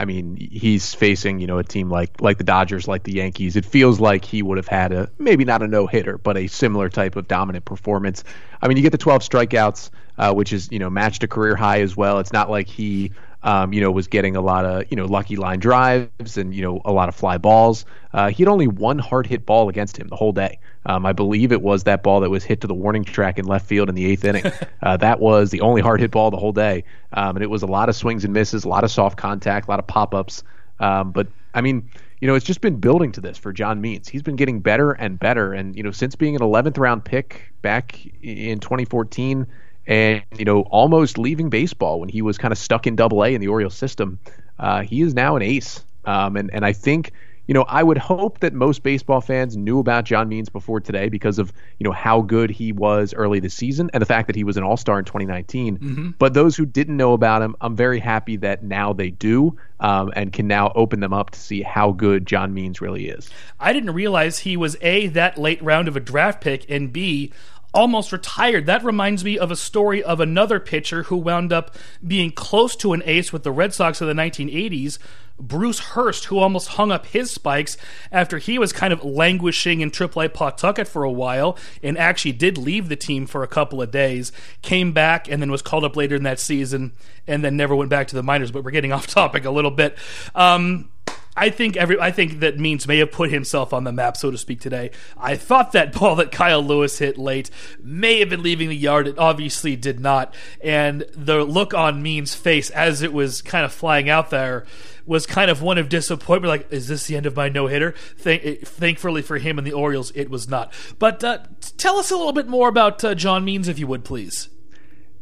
I 0.00 0.04
mean, 0.04 0.36
he's 0.36 0.94
facing 0.94 1.38
you 1.40 1.46
know 1.46 1.58
a 1.58 1.64
team 1.64 1.90
like 1.90 2.20
like 2.20 2.38
the 2.38 2.44
Dodgers, 2.44 2.88
like 2.88 3.04
the 3.04 3.12
Yankees. 3.12 3.56
It 3.56 3.64
feels 3.64 4.00
like 4.00 4.24
he 4.24 4.42
would 4.42 4.56
have 4.56 4.68
had 4.68 4.92
a 4.92 5.10
maybe 5.18 5.44
not 5.44 5.62
a 5.62 5.68
no 5.68 5.86
hitter, 5.86 6.18
but 6.18 6.36
a 6.36 6.46
similar 6.46 6.88
type 6.88 7.16
of 7.16 7.28
dominant 7.28 7.64
performance. 7.64 8.24
I 8.60 8.68
mean, 8.68 8.76
you 8.76 8.82
get 8.82 8.92
the 8.92 8.98
12 8.98 9.22
strikeouts, 9.22 9.90
uh, 10.18 10.32
which 10.32 10.52
is 10.52 10.70
you 10.72 10.78
know 10.78 10.90
matched 10.90 11.22
a 11.22 11.28
career 11.28 11.56
high 11.56 11.80
as 11.80 11.96
well. 11.96 12.18
It's 12.18 12.32
not 12.32 12.50
like 12.50 12.68
he 12.68 13.12
um, 13.44 13.74
you 13.74 13.80
know, 13.80 13.90
was 13.90 14.08
getting 14.08 14.36
a 14.36 14.40
lot 14.40 14.64
of, 14.64 14.84
you 14.90 14.96
know, 14.96 15.04
lucky 15.04 15.36
line 15.36 15.60
drives 15.60 16.38
and, 16.38 16.54
you 16.54 16.62
know, 16.62 16.80
a 16.86 16.92
lot 16.92 17.10
of 17.10 17.14
fly 17.14 17.36
balls. 17.36 17.84
Uh, 18.14 18.30
he 18.30 18.42
had 18.42 18.48
only 18.48 18.66
one 18.66 18.98
hard 18.98 19.26
hit 19.26 19.44
ball 19.44 19.68
against 19.68 19.98
him 19.98 20.08
the 20.08 20.16
whole 20.16 20.32
day. 20.32 20.58
Um, 20.86 21.04
I 21.04 21.12
believe 21.12 21.52
it 21.52 21.60
was 21.60 21.84
that 21.84 22.02
ball 22.02 22.20
that 22.20 22.30
was 22.30 22.42
hit 22.42 22.62
to 22.62 22.66
the 22.66 22.74
warning 22.74 23.04
track 23.04 23.38
in 23.38 23.44
left 23.44 23.66
field 23.66 23.90
in 23.90 23.94
the 23.94 24.06
eighth 24.06 24.24
inning. 24.24 24.44
Uh, 24.82 24.98
that 24.98 25.18
was 25.18 25.50
the 25.50 25.62
only 25.62 25.80
hard 25.80 25.98
hit 25.98 26.10
ball 26.10 26.30
the 26.30 26.36
whole 26.36 26.52
day. 26.52 26.84
Um, 27.14 27.36
and 27.36 27.42
it 27.42 27.48
was 27.48 27.62
a 27.62 27.66
lot 27.66 27.88
of 27.88 27.96
swings 27.96 28.22
and 28.24 28.34
misses, 28.34 28.64
a 28.64 28.68
lot 28.68 28.84
of 28.84 28.90
soft 28.90 29.16
contact, 29.16 29.66
a 29.66 29.70
lot 29.70 29.78
of 29.78 29.86
pop 29.86 30.14
ups. 30.14 30.42
Um, 30.78 31.10
but 31.10 31.26
I 31.54 31.62
mean, 31.62 31.88
you 32.20 32.28
know, 32.28 32.34
it's 32.34 32.44
just 32.44 32.60
been 32.60 32.76
building 32.76 33.12
to 33.12 33.20
this 33.22 33.38
for 33.38 33.50
John 33.50 33.80
Means. 33.80 34.08
He's 34.08 34.22
been 34.22 34.36
getting 34.36 34.60
better 34.60 34.92
and 34.92 35.18
better. 35.18 35.54
And, 35.54 35.74
you 35.74 35.82
know, 35.82 35.90
since 35.90 36.16
being 36.16 36.36
an 36.36 36.42
11th 36.42 36.76
round 36.76 37.04
pick 37.04 37.50
back 37.62 37.98
in 38.22 38.60
2014, 38.60 39.46
and 39.86 40.22
you 40.36 40.44
know 40.44 40.62
almost 40.62 41.18
leaving 41.18 41.50
baseball 41.50 42.00
when 42.00 42.08
he 42.08 42.22
was 42.22 42.38
kind 42.38 42.52
of 42.52 42.58
stuck 42.58 42.86
in 42.86 42.96
Double 42.96 43.24
A 43.24 43.34
in 43.34 43.40
the 43.40 43.48
Orioles 43.48 43.74
system. 43.74 44.18
Uh, 44.58 44.82
he 44.82 45.02
is 45.02 45.14
now 45.14 45.36
an 45.36 45.42
ace, 45.42 45.84
um, 46.04 46.36
and 46.36 46.50
and 46.52 46.64
I 46.64 46.72
think 46.72 47.12
you 47.46 47.54
know 47.54 47.64
I 47.68 47.82
would 47.82 47.98
hope 47.98 48.40
that 48.40 48.54
most 48.54 48.82
baseball 48.82 49.20
fans 49.20 49.56
knew 49.56 49.78
about 49.78 50.04
John 50.04 50.28
Means 50.28 50.48
before 50.48 50.80
today 50.80 51.08
because 51.08 51.38
of 51.38 51.52
you 51.78 51.84
know 51.84 51.92
how 51.92 52.22
good 52.22 52.50
he 52.50 52.72
was 52.72 53.12
early 53.14 53.40
this 53.40 53.54
season 53.54 53.90
and 53.92 54.00
the 54.00 54.06
fact 54.06 54.28
that 54.28 54.36
he 54.36 54.44
was 54.44 54.56
an 54.56 54.62
All 54.62 54.76
Star 54.76 54.98
in 54.98 55.04
2019. 55.04 55.78
Mm-hmm. 55.78 56.10
But 56.18 56.34
those 56.34 56.56
who 56.56 56.64
didn't 56.64 56.96
know 56.96 57.12
about 57.12 57.42
him, 57.42 57.56
I'm 57.60 57.76
very 57.76 58.00
happy 58.00 58.36
that 58.36 58.62
now 58.62 58.92
they 58.92 59.10
do. 59.10 59.58
Um, 59.80 60.12
and 60.16 60.32
can 60.32 60.48
now 60.48 60.72
open 60.74 61.00
them 61.00 61.12
up 61.12 61.30
to 61.30 61.38
see 61.38 61.60
how 61.60 61.92
good 61.92 62.24
John 62.24 62.54
Means 62.54 62.80
really 62.80 63.08
is. 63.08 63.28
I 63.60 63.74
didn't 63.74 63.90
realize 63.90 64.38
he 64.38 64.56
was 64.56 64.78
a 64.80 65.08
that 65.08 65.36
late 65.36 65.62
round 65.62 65.88
of 65.88 65.96
a 65.96 66.00
draft 66.00 66.40
pick, 66.40 66.64
and 66.70 66.90
b 66.90 67.32
almost 67.74 68.12
retired. 68.12 68.66
That 68.66 68.84
reminds 68.84 69.24
me 69.24 69.36
of 69.36 69.50
a 69.50 69.56
story 69.56 70.02
of 70.02 70.20
another 70.20 70.60
pitcher 70.60 71.04
who 71.04 71.16
wound 71.16 71.52
up 71.52 71.74
being 72.06 72.30
close 72.30 72.76
to 72.76 72.92
an 72.92 73.02
ace 73.04 73.32
with 73.32 73.42
the 73.42 73.52
Red 73.52 73.74
Sox 73.74 74.00
of 74.00 74.08
the 74.08 74.14
1980s. 74.14 74.98
Bruce 75.38 75.80
Hurst, 75.80 76.26
who 76.26 76.38
almost 76.38 76.68
hung 76.68 76.92
up 76.92 77.06
his 77.06 77.30
spikes 77.30 77.76
after 78.12 78.38
he 78.38 78.56
was 78.56 78.72
kind 78.72 78.92
of 78.92 79.04
languishing 79.04 79.80
in 79.80 79.90
AAA 79.90 80.32
Pawtucket 80.32 80.86
for 80.86 81.02
a 81.02 81.10
while 81.10 81.58
and 81.82 81.98
actually 81.98 82.32
did 82.32 82.56
leave 82.56 82.88
the 82.88 82.94
team 82.94 83.26
for 83.26 83.42
a 83.42 83.48
couple 83.48 83.82
of 83.82 83.90
days, 83.90 84.30
came 84.62 84.92
back 84.92 85.28
and 85.28 85.42
then 85.42 85.50
was 85.50 85.62
called 85.62 85.82
up 85.82 85.96
later 85.96 86.14
in 86.14 86.22
that 86.22 86.38
season 86.38 86.92
and 87.26 87.42
then 87.42 87.56
never 87.56 87.74
went 87.74 87.90
back 87.90 88.06
to 88.08 88.14
the 88.14 88.22
minors. 88.22 88.52
But 88.52 88.62
we're 88.62 88.70
getting 88.70 88.92
off 88.94 89.08
topic 89.08 89.44
a 89.44 89.50
little 89.50 89.72
bit. 89.72 89.98
Um, 90.36 90.90
I 91.36 91.50
think 91.50 91.76
every 91.76 91.98
I 91.98 92.10
think 92.10 92.40
that 92.40 92.58
Means 92.58 92.86
may 92.86 92.98
have 92.98 93.10
put 93.10 93.30
himself 93.30 93.72
on 93.72 93.84
the 93.84 93.92
map, 93.92 94.16
so 94.16 94.30
to 94.30 94.38
speak, 94.38 94.60
today. 94.60 94.90
I 95.16 95.36
thought 95.36 95.72
that 95.72 95.92
ball 95.98 96.14
that 96.16 96.30
Kyle 96.30 96.62
Lewis 96.62 96.98
hit 96.98 97.18
late 97.18 97.50
may 97.82 98.20
have 98.20 98.28
been 98.28 98.42
leaving 98.42 98.68
the 98.68 98.76
yard. 98.76 99.08
It 99.08 99.18
obviously 99.18 99.76
did 99.76 100.00
not, 100.00 100.34
and 100.62 101.04
the 101.12 101.42
look 101.44 101.74
on 101.74 102.02
Means' 102.02 102.34
face 102.34 102.70
as 102.70 103.02
it 103.02 103.12
was 103.12 103.42
kind 103.42 103.64
of 103.64 103.72
flying 103.72 104.08
out 104.08 104.30
there 104.30 104.64
was 105.06 105.26
kind 105.26 105.50
of 105.50 105.60
one 105.60 105.76
of 105.76 105.88
disappointment. 105.88 106.48
Like, 106.48 106.72
is 106.72 106.88
this 106.88 107.06
the 107.06 107.16
end 107.16 107.26
of 107.26 107.36
my 107.36 107.48
no 107.48 107.66
hitter? 107.66 107.94
Thank- 108.16 108.66
thankfully 108.66 109.22
for 109.22 109.38
him 109.38 109.58
and 109.58 109.66
the 109.66 109.72
Orioles, 109.72 110.12
it 110.14 110.30
was 110.30 110.48
not. 110.48 110.72
But 110.98 111.22
uh, 111.22 111.38
tell 111.76 111.98
us 111.98 112.10
a 112.10 112.16
little 112.16 112.32
bit 112.32 112.48
more 112.48 112.68
about 112.68 113.04
uh, 113.04 113.14
John 113.14 113.44
Means, 113.44 113.68
if 113.68 113.78
you 113.78 113.86
would, 113.86 114.04
please. 114.04 114.48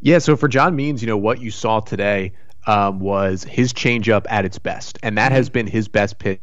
Yeah, 0.00 0.18
so 0.18 0.36
for 0.36 0.48
John 0.48 0.76
Means, 0.76 1.02
you 1.02 1.06
know 1.06 1.16
what 1.16 1.40
you 1.40 1.50
saw 1.50 1.80
today 1.80 2.32
um, 2.66 3.00
was 3.00 3.44
his 3.44 3.72
changeup 3.72 4.24
at 4.28 4.44
its 4.44 4.58
best, 4.58 4.98
and 5.02 5.18
that 5.18 5.32
has 5.32 5.48
been 5.48 5.66
his 5.66 5.88
best 5.88 6.18
pitch 6.18 6.40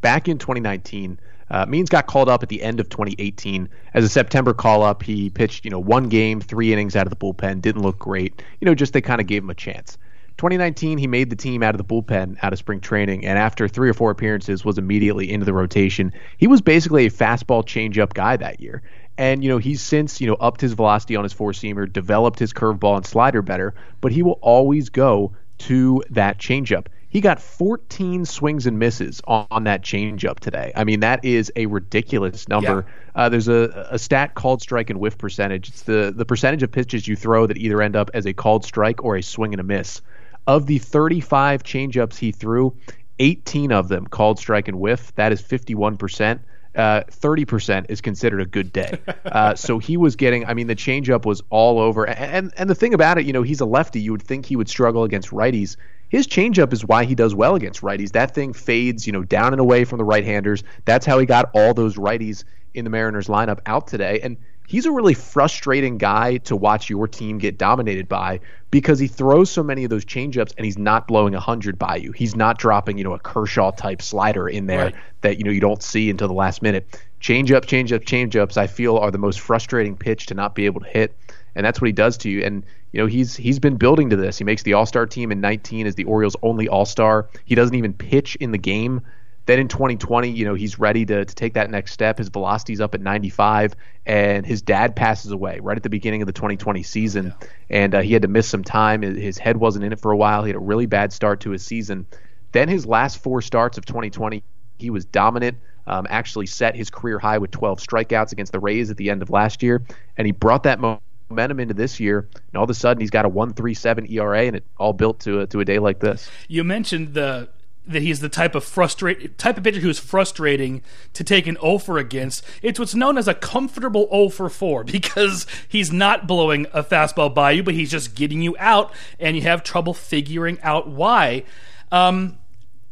back 0.00 0.28
in 0.28 0.38
2019. 0.38 1.18
Uh, 1.50 1.66
Means 1.66 1.90
got 1.90 2.06
called 2.06 2.30
up 2.30 2.42
at 2.42 2.48
the 2.48 2.62
end 2.62 2.80
of 2.80 2.88
2018 2.88 3.68
as 3.92 4.04
a 4.04 4.08
September 4.08 4.54
call 4.54 4.82
up. 4.82 5.02
He 5.02 5.28
pitched, 5.28 5.66
you 5.66 5.70
know, 5.70 5.78
one 5.78 6.08
game, 6.08 6.40
three 6.40 6.72
innings 6.72 6.96
out 6.96 7.06
of 7.06 7.10
the 7.10 7.16
bullpen. 7.16 7.60
Didn't 7.60 7.82
look 7.82 7.98
great. 7.98 8.42
You 8.60 8.66
know, 8.66 8.74
just 8.74 8.94
they 8.94 9.02
kind 9.02 9.20
of 9.20 9.26
gave 9.26 9.42
him 9.42 9.50
a 9.50 9.54
chance. 9.54 9.98
2019, 10.38 10.96
he 10.96 11.06
made 11.06 11.28
the 11.28 11.36
team 11.36 11.62
out 11.62 11.74
of 11.74 11.78
the 11.78 11.84
bullpen 11.84 12.38
out 12.42 12.54
of 12.54 12.58
spring 12.58 12.80
training, 12.80 13.26
and 13.26 13.38
after 13.38 13.68
three 13.68 13.90
or 13.90 13.94
four 13.94 14.10
appearances, 14.10 14.64
was 14.64 14.78
immediately 14.78 15.30
into 15.30 15.44
the 15.44 15.52
rotation. 15.52 16.12
He 16.38 16.46
was 16.46 16.62
basically 16.62 17.06
a 17.06 17.10
fastball 17.10 17.62
changeup 17.64 18.14
guy 18.14 18.36
that 18.38 18.60
year. 18.60 18.82
And, 19.18 19.44
you 19.44 19.50
know, 19.50 19.58
he's 19.58 19.82
since, 19.82 20.22
you 20.22 20.26
know, 20.26 20.36
upped 20.40 20.62
his 20.62 20.72
velocity 20.72 21.16
on 21.16 21.22
his 21.22 21.34
four 21.34 21.52
seamer, 21.52 21.92
developed 21.92 22.38
his 22.38 22.54
curveball 22.54 22.96
and 22.96 23.06
slider 23.06 23.42
better, 23.42 23.74
but 24.00 24.10
he 24.10 24.22
will 24.22 24.38
always 24.40 24.88
go 24.88 25.32
to 25.62 26.02
that 26.10 26.38
changeup. 26.38 26.86
He 27.08 27.20
got 27.20 27.40
14 27.42 28.24
swings 28.24 28.66
and 28.66 28.78
misses 28.78 29.20
on, 29.26 29.46
on 29.50 29.64
that 29.64 29.82
changeup 29.82 30.40
today. 30.40 30.72
I 30.74 30.84
mean, 30.84 31.00
that 31.00 31.24
is 31.24 31.52
a 31.54 31.66
ridiculous 31.66 32.48
number. 32.48 32.86
Yeah. 32.86 33.24
Uh, 33.24 33.28
there's 33.28 33.48
a, 33.48 33.88
a 33.90 33.98
stat 33.98 34.34
called 34.34 34.62
strike 34.62 34.88
and 34.88 34.98
whiff 34.98 35.18
percentage. 35.18 35.68
It's 35.68 35.82
the, 35.82 36.12
the 36.16 36.24
percentage 36.24 36.62
of 36.62 36.72
pitches 36.72 37.06
you 37.06 37.14
throw 37.14 37.46
that 37.46 37.58
either 37.58 37.82
end 37.82 37.96
up 37.96 38.10
as 38.14 38.26
a 38.26 38.32
called 38.32 38.64
strike 38.64 39.04
or 39.04 39.16
a 39.16 39.22
swing 39.22 39.52
and 39.52 39.60
a 39.60 39.64
miss. 39.64 40.00
Of 40.46 40.66
the 40.66 40.78
35 40.78 41.62
changeups 41.62 42.16
he 42.16 42.32
threw, 42.32 42.74
18 43.18 43.72
of 43.72 43.88
them 43.88 44.06
called 44.06 44.38
strike 44.38 44.68
and 44.68 44.80
whiff. 44.80 45.14
That 45.14 45.32
is 45.32 45.42
51%. 45.42 46.40
Uh, 46.74 47.02
30% 47.10 47.86
is 47.90 48.00
considered 48.00 48.40
a 48.40 48.46
good 48.46 48.72
day. 48.72 48.98
Uh, 49.24 49.54
so 49.54 49.78
he 49.78 49.96
was 49.96 50.16
getting, 50.16 50.44
I 50.44 50.52
mean, 50.52 50.66
the 50.66 50.76
changeup 50.76 51.24
was 51.24 51.42
all 51.48 51.78
over. 51.78 52.06
And, 52.06 52.52
and 52.56 52.68
the 52.68 52.74
thing 52.74 52.92
about 52.92 53.18
it, 53.18 53.24
you 53.24 53.32
know, 53.32 53.42
he's 53.42 53.60
a 53.60 53.64
lefty. 53.64 54.00
You 54.00 54.12
would 54.12 54.22
think 54.22 54.44
he 54.44 54.56
would 54.56 54.68
struggle 54.68 55.04
against 55.04 55.30
righties. 55.30 55.76
His 56.08 56.26
changeup 56.26 56.72
is 56.74 56.84
why 56.84 57.04
he 57.04 57.14
does 57.14 57.34
well 57.34 57.54
against 57.54 57.80
righties. 57.80 58.12
That 58.12 58.34
thing 58.34 58.52
fades, 58.52 59.06
you 59.06 59.12
know, 59.14 59.22
down 59.22 59.54
and 59.54 59.60
away 59.60 59.84
from 59.84 59.96
the 59.98 60.04
right 60.04 60.24
handers. 60.24 60.62
That's 60.84 61.06
how 61.06 61.18
he 61.18 61.24
got 61.24 61.50
all 61.54 61.72
those 61.72 61.96
righties 61.96 62.44
in 62.74 62.84
the 62.84 62.90
Mariners 62.90 63.28
lineup 63.28 63.60
out 63.64 63.86
today. 63.86 64.20
And 64.22 64.36
he's 64.72 64.86
a 64.86 64.90
really 64.90 65.12
frustrating 65.12 65.98
guy 65.98 66.38
to 66.38 66.56
watch 66.56 66.88
your 66.88 67.06
team 67.06 67.36
get 67.36 67.58
dominated 67.58 68.08
by 68.08 68.40
because 68.70 68.98
he 68.98 69.06
throws 69.06 69.50
so 69.50 69.62
many 69.62 69.84
of 69.84 69.90
those 69.90 70.02
changeups 70.02 70.54
and 70.56 70.64
he's 70.64 70.78
not 70.78 71.06
blowing 71.06 71.34
100 71.34 71.78
by 71.78 71.96
you. 71.96 72.10
He's 72.12 72.34
not 72.34 72.56
dropping, 72.56 72.96
you 72.96 73.04
know, 73.04 73.12
a 73.12 73.18
Kershaw 73.18 73.70
type 73.72 74.00
slider 74.00 74.48
in 74.48 74.64
there 74.64 74.86
right. 74.86 74.94
that, 75.20 75.36
you 75.36 75.44
know, 75.44 75.50
you 75.50 75.60
don't 75.60 75.82
see 75.82 76.08
until 76.08 76.26
the 76.26 76.32
last 76.32 76.62
minute. 76.62 76.98
Changeup, 77.20 77.66
changeup, 77.66 78.04
changeups, 78.04 78.56
I 78.56 78.66
feel 78.66 78.96
are 78.96 79.10
the 79.10 79.18
most 79.18 79.40
frustrating 79.40 79.94
pitch 79.94 80.24
to 80.26 80.34
not 80.34 80.54
be 80.54 80.64
able 80.64 80.80
to 80.80 80.88
hit. 80.88 81.14
And 81.54 81.66
that's 81.66 81.78
what 81.78 81.88
he 81.88 81.92
does 81.92 82.16
to 82.18 82.30
you. 82.30 82.42
And, 82.42 82.64
you 82.92 83.00
know, 83.00 83.06
he's 83.06 83.36
he's 83.36 83.58
been 83.58 83.76
building 83.76 84.08
to 84.08 84.16
this. 84.16 84.38
He 84.38 84.44
makes 84.44 84.62
the 84.62 84.72
All 84.72 84.86
Star 84.86 85.04
team 85.04 85.30
in 85.30 85.42
19 85.42 85.86
as 85.86 85.96
the 85.96 86.04
Orioles' 86.04 86.36
only 86.42 86.66
All 86.66 86.86
Star. 86.86 87.28
He 87.44 87.54
doesn't 87.54 87.74
even 87.74 87.92
pitch 87.92 88.36
in 88.36 88.52
the 88.52 88.58
game 88.58 89.02
then 89.46 89.58
in 89.58 89.68
2020, 89.68 90.30
you 90.30 90.44
know, 90.44 90.54
he's 90.54 90.78
ready 90.78 91.04
to, 91.06 91.24
to 91.24 91.34
take 91.34 91.54
that 91.54 91.70
next 91.70 91.92
step. 91.92 92.18
His 92.18 92.28
velocity's 92.28 92.80
up 92.80 92.94
at 92.94 93.00
95, 93.00 93.74
and 94.06 94.46
his 94.46 94.62
dad 94.62 94.94
passes 94.94 95.32
away 95.32 95.58
right 95.60 95.76
at 95.76 95.82
the 95.82 95.90
beginning 95.90 96.22
of 96.22 96.26
the 96.26 96.32
2020 96.32 96.82
season, 96.82 97.34
yeah. 97.40 97.48
and 97.70 97.94
uh, 97.94 98.00
he 98.00 98.12
had 98.12 98.22
to 98.22 98.28
miss 98.28 98.48
some 98.48 98.62
time. 98.62 99.02
His 99.02 99.38
head 99.38 99.56
wasn't 99.56 99.84
in 99.84 99.92
it 99.92 100.00
for 100.00 100.12
a 100.12 100.16
while. 100.16 100.44
He 100.44 100.50
had 100.50 100.56
a 100.56 100.60
really 100.60 100.86
bad 100.86 101.12
start 101.12 101.40
to 101.40 101.50
his 101.50 101.64
season. 101.64 102.06
Then 102.52 102.68
his 102.68 102.86
last 102.86 103.22
four 103.22 103.42
starts 103.42 103.78
of 103.78 103.84
2020, 103.84 104.44
he 104.78 104.90
was 104.90 105.04
dominant. 105.04 105.58
Um, 105.84 106.06
actually 106.08 106.46
set 106.46 106.76
his 106.76 106.90
career 106.90 107.18
high 107.18 107.38
with 107.38 107.50
12 107.50 107.80
strikeouts 107.80 108.30
against 108.30 108.52
the 108.52 108.60
Rays 108.60 108.88
at 108.92 108.96
the 108.96 109.10
end 109.10 109.20
of 109.20 109.30
last 109.30 109.64
year, 109.64 109.82
and 110.16 110.26
he 110.26 110.30
brought 110.30 110.62
that 110.62 110.78
momentum 110.78 111.58
into 111.58 111.74
this 111.74 111.98
year, 111.98 112.28
and 112.32 112.56
all 112.56 112.62
of 112.62 112.70
a 112.70 112.74
sudden 112.74 113.00
he's 113.00 113.10
got 113.10 113.24
a 113.24 113.28
1.37 113.28 114.08
ERA, 114.12 114.42
and 114.42 114.54
it 114.54 114.64
all 114.78 114.92
built 114.92 115.18
to 115.20 115.40
a, 115.40 115.46
to 115.48 115.58
a 115.58 115.64
day 115.64 115.80
like 115.80 115.98
this. 115.98 116.30
You 116.46 116.62
mentioned 116.62 117.14
the 117.14 117.48
that 117.86 118.02
he's 118.02 118.20
the 118.20 118.28
type 118.28 118.54
of 118.54 118.64
frustrate 118.64 119.36
type 119.38 119.56
of 119.56 119.64
pitcher 119.64 119.80
who's 119.80 119.98
frustrating 119.98 120.82
to 121.12 121.24
take 121.24 121.46
an 121.46 121.56
0 121.60 121.78
for 121.78 121.98
against. 121.98 122.44
It's 122.62 122.78
what's 122.78 122.94
known 122.94 123.18
as 123.18 123.26
a 123.26 123.34
comfortable 123.34 124.08
0 124.10 124.28
for 124.28 124.48
4 124.48 124.84
because 124.84 125.46
he's 125.68 125.92
not 125.92 126.26
blowing 126.26 126.66
a 126.72 126.82
fastball 126.82 127.34
by 127.34 127.52
you, 127.52 127.62
but 127.62 127.74
he's 127.74 127.90
just 127.90 128.14
getting 128.14 128.42
you 128.42 128.56
out, 128.58 128.92
and 129.18 129.36
you 129.36 129.42
have 129.42 129.62
trouble 129.62 129.94
figuring 129.94 130.60
out 130.62 130.88
why. 130.88 131.44
Um, 131.90 132.38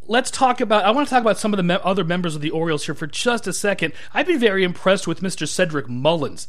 let's 0.06 0.30
talk 0.30 0.60
about. 0.60 0.84
I 0.84 0.90
want 0.90 1.08
to 1.08 1.14
talk 1.14 1.22
about 1.22 1.38
some 1.38 1.52
of 1.52 1.56
the 1.56 1.62
me- 1.62 1.78
other 1.82 2.04
members 2.04 2.34
of 2.34 2.42
the 2.42 2.50
Orioles 2.50 2.86
here 2.86 2.94
for 2.94 3.06
just 3.06 3.46
a 3.46 3.52
second. 3.52 3.94
I've 4.12 4.26
been 4.26 4.40
very 4.40 4.64
impressed 4.64 5.06
with 5.06 5.20
Mr. 5.20 5.46
Cedric 5.46 5.88
Mullins. 5.88 6.48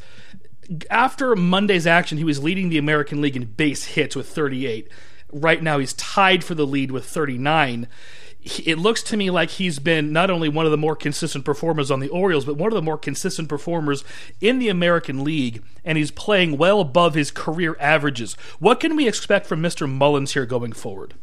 After 0.90 1.36
Monday's 1.36 1.86
action, 1.86 2.18
he 2.18 2.24
was 2.24 2.42
leading 2.42 2.70
the 2.70 2.78
American 2.78 3.22
League 3.22 3.36
in 3.36 3.46
base 3.46 3.86
hits 3.86 4.16
with 4.16 4.30
38. 4.30 4.90
Right 5.34 5.62
now, 5.62 5.80
he's 5.80 5.94
tied 5.94 6.44
for 6.44 6.56
the 6.56 6.66
lead 6.66 6.92
with 6.92 7.06
39 7.06 7.88
it 8.44 8.80
looks 8.80 9.04
to 9.04 9.18
me 9.18 9.30
like 9.30 9.52
he's 9.52 9.80
been 9.80 10.12
not 10.12 10.32
only 10.32 10.50
one 10.50 10.66
of 10.66 10.72
the 10.72 10.78
more 10.78 10.96
consistent 10.96 11.46
performers 11.46 11.92
on 11.92 12.00
the 12.00 12.10
Orioles, 12.10 12.46
but 12.46 12.58
one 12.58 12.72
of 12.72 12.76
the 12.76 12.82
more 12.82 12.98
consistent 12.98 13.48
performers 13.48 14.04
in 14.40 14.60
the 14.60 14.70
American 14.70 15.24
League, 15.24 15.64
and 15.86 15.98
he's 15.98 16.12
playing 16.12 16.58
well 16.58 16.80
above 16.80 17.14
his 17.14 17.30
career 17.30 17.78
averages. 17.80 18.34
What 18.60 18.80
can 18.80 18.96
we 18.96 19.08
expect 19.08 19.46
from 19.46 19.62
Mr. 19.62 19.88
Mullins 19.90 20.34
here 20.34 20.46
going 20.46 20.72
forward? 20.72 21.14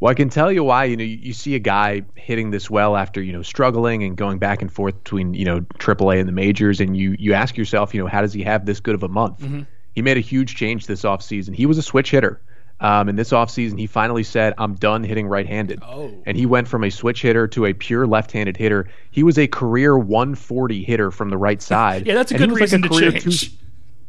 Well, 0.00 0.10
I 0.10 0.14
can 0.14 0.28
tell 0.28 0.50
you 0.50 0.64
why. 0.64 0.84
You 0.84 0.96
know, 0.96 1.04
you, 1.04 1.32
see 1.32 1.54
a 1.54 1.60
guy 1.60 2.02
hitting 2.16 2.50
this 2.50 2.68
well 2.68 2.96
after 2.96 3.22
you 3.22 3.32
know 3.32 3.42
struggling 3.42 4.02
and 4.02 4.16
going 4.16 4.38
back 4.38 4.60
and 4.60 4.70
forth 4.72 5.02
between 5.02 5.34
you 5.34 5.44
know 5.44 5.60
AAA 5.60 6.18
and 6.18 6.28
the 6.28 6.32
majors, 6.32 6.80
and 6.80 6.96
you 6.96 7.14
you 7.18 7.32
ask 7.32 7.56
yourself, 7.56 7.94
you 7.94 8.00
know, 8.00 8.08
how 8.08 8.20
does 8.20 8.32
he 8.32 8.42
have 8.42 8.66
this 8.66 8.80
good 8.80 8.96
of 8.96 9.02
a 9.02 9.08
month? 9.08 9.38
Mm-hmm. 9.38 9.62
He 9.94 10.02
made 10.02 10.16
a 10.16 10.20
huge 10.20 10.56
change 10.56 10.88
this 10.88 11.02
offseason. 11.04 11.54
He 11.54 11.64
was 11.64 11.78
a 11.78 11.82
switch 11.82 12.10
hitter. 12.10 12.40
Um, 12.84 13.08
in 13.08 13.16
this 13.16 13.30
offseason, 13.30 13.78
he 13.78 13.86
finally 13.86 14.22
said, 14.22 14.52
I'm 14.58 14.74
done 14.74 15.02
hitting 15.04 15.26
right 15.26 15.46
handed. 15.46 15.80
Oh. 15.82 16.12
And 16.26 16.36
he 16.36 16.44
went 16.44 16.68
from 16.68 16.84
a 16.84 16.90
switch 16.90 17.22
hitter 17.22 17.48
to 17.48 17.64
a 17.64 17.72
pure 17.72 18.06
left 18.06 18.30
handed 18.30 18.58
hitter. 18.58 18.86
He 19.10 19.22
was 19.22 19.38
a 19.38 19.46
career 19.46 19.96
140 19.96 20.84
hitter 20.84 21.10
from 21.10 21.30
the 21.30 21.38
right 21.38 21.62
side. 21.62 22.06
yeah, 22.06 22.12
that's 22.12 22.30
a 22.30 22.36
good 22.36 22.52
reason 22.52 22.82
like 22.82 22.90
a 22.90 22.94
to 22.94 23.12
change. 23.12 23.48
Two, 23.48 23.56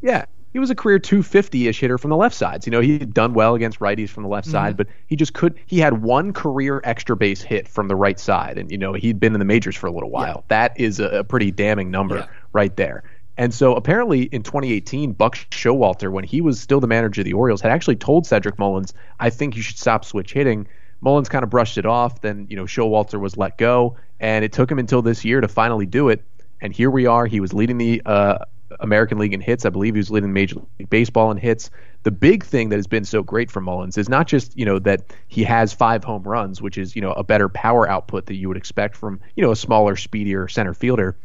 yeah, 0.02 0.26
he 0.52 0.60
was 0.60 0.70
a 0.70 0.76
career 0.76 1.00
250 1.00 1.70
ish 1.70 1.80
hitter 1.80 1.98
from 1.98 2.10
the 2.10 2.18
left 2.18 2.36
sides. 2.36 2.68
You 2.68 2.72
know, 2.72 2.82
he 2.82 3.00
had 3.00 3.14
done 3.14 3.34
well 3.34 3.56
against 3.56 3.80
righties 3.80 4.10
from 4.10 4.24
the 4.24 4.30
left 4.30 4.46
mm-hmm. 4.48 4.52
side, 4.52 4.76
but 4.76 4.88
he 5.08 5.16
just 5.16 5.34
could. 5.34 5.58
He 5.68 5.80
had 5.80 6.02
one 6.02 6.34
career 6.34 6.82
extra 6.84 7.16
base 7.16 7.42
hit 7.42 7.70
from 7.70 7.88
the 7.88 7.96
right 7.96 8.20
side. 8.20 8.58
And, 8.58 8.70
you 8.70 8.78
know, 8.78 8.92
he'd 8.92 9.22
been 9.22 9.32
in 9.32 9.40
the 9.40 9.46
majors 9.46 9.78
for 9.78 9.88
a 9.88 9.92
little 9.92 10.10
while. 10.10 10.36
Yeah. 10.36 10.48
That 10.50 10.80
is 10.80 11.00
a, 11.00 11.20
a, 11.20 11.24
pretty 11.24 11.50
damning 11.50 11.92
number 11.92 12.18
yeah. 12.18 12.28
right 12.52 12.76
there. 12.76 13.06
And 13.38 13.54
so 13.54 13.76
apparently 13.76 14.24
in 14.24 14.44
2018, 14.44 15.14
Buck 15.14 15.36
Showalter, 15.52 16.12
when 16.12 16.24
he 16.24 16.42
was 16.42 16.60
still 16.60 16.80
the 16.80 16.88
manager 16.88 17.22
of 17.22 17.26
the 17.26 17.34
Orioles, 17.34 17.62
had 17.62 17.72
actually 17.72 17.98
told 17.98 18.26
Cedric 18.26 18.58
Mullins, 18.58 18.94
I 19.20 19.30
think 19.30 19.56
you 19.56 19.62
should 19.62 19.78
stop 19.78 20.06
switch 20.06 20.34
hitting. 20.34 20.68
Mullins 21.02 21.28
kind 21.28 21.44
of 21.44 21.50
brushed 21.50 21.78
it 21.78 21.86
off. 21.86 22.22
Then, 22.22 22.48
you 22.50 22.56
know, 22.56 22.64
Showalter 22.64 23.20
was 23.20 23.38
let 23.38 23.58
go. 23.58 23.98
And 24.20 24.46
it 24.46 24.54
took 24.54 24.72
him 24.72 24.80
until 24.80 25.02
this 25.02 25.26
year 25.26 25.42
to 25.42 25.48
finally 25.48 25.86
do 25.86 26.10
it. 26.10 26.24
And 26.62 26.74
here 26.74 26.90
we 26.90 27.06
are. 27.06 27.26
He 27.26 27.42
was 27.42 27.54
leading 27.54 27.78
the 27.78 28.02
uh, 28.06 28.38
American 28.80 29.18
League 29.18 29.34
in 29.34 29.42
hits. 29.42 29.66
I 29.66 29.70
believe 29.70 29.96
he 29.96 30.00
was 30.00 30.10
leading 30.10 30.32
Major 30.32 30.56
League 30.80 30.90
Baseball 30.90 31.30
in 31.32 31.38
hits. 31.38 31.70
The 32.04 32.12
big 32.12 32.46
thing 32.46 32.70
that 32.70 32.78
has 32.78 32.88
been 32.88 33.04
so 33.04 33.22
great 33.22 33.52
for 33.52 33.60
Mullins 33.60 33.98
is 33.98 34.08
not 34.08 34.28
just, 34.28 34.58
you 34.58 34.66
know, 34.66 34.80
that 34.80 35.14
he 35.28 35.44
has 35.44 35.74
five 35.74 36.04
home 36.04 36.24
runs, 36.24 36.62
which 36.62 36.78
is, 36.78 36.96
you 36.96 37.02
know, 37.02 37.12
a 37.12 37.24
better 37.24 37.50
power 37.50 37.90
output 37.90 38.28
that 38.28 38.36
you 38.36 38.48
would 38.48 38.58
expect 38.58 38.96
from, 38.96 39.20
you 39.36 39.44
know, 39.44 39.52
a 39.52 39.56
smaller, 39.56 39.96
speedier 39.96 40.48
center 40.48 40.74
fielder 40.74 41.18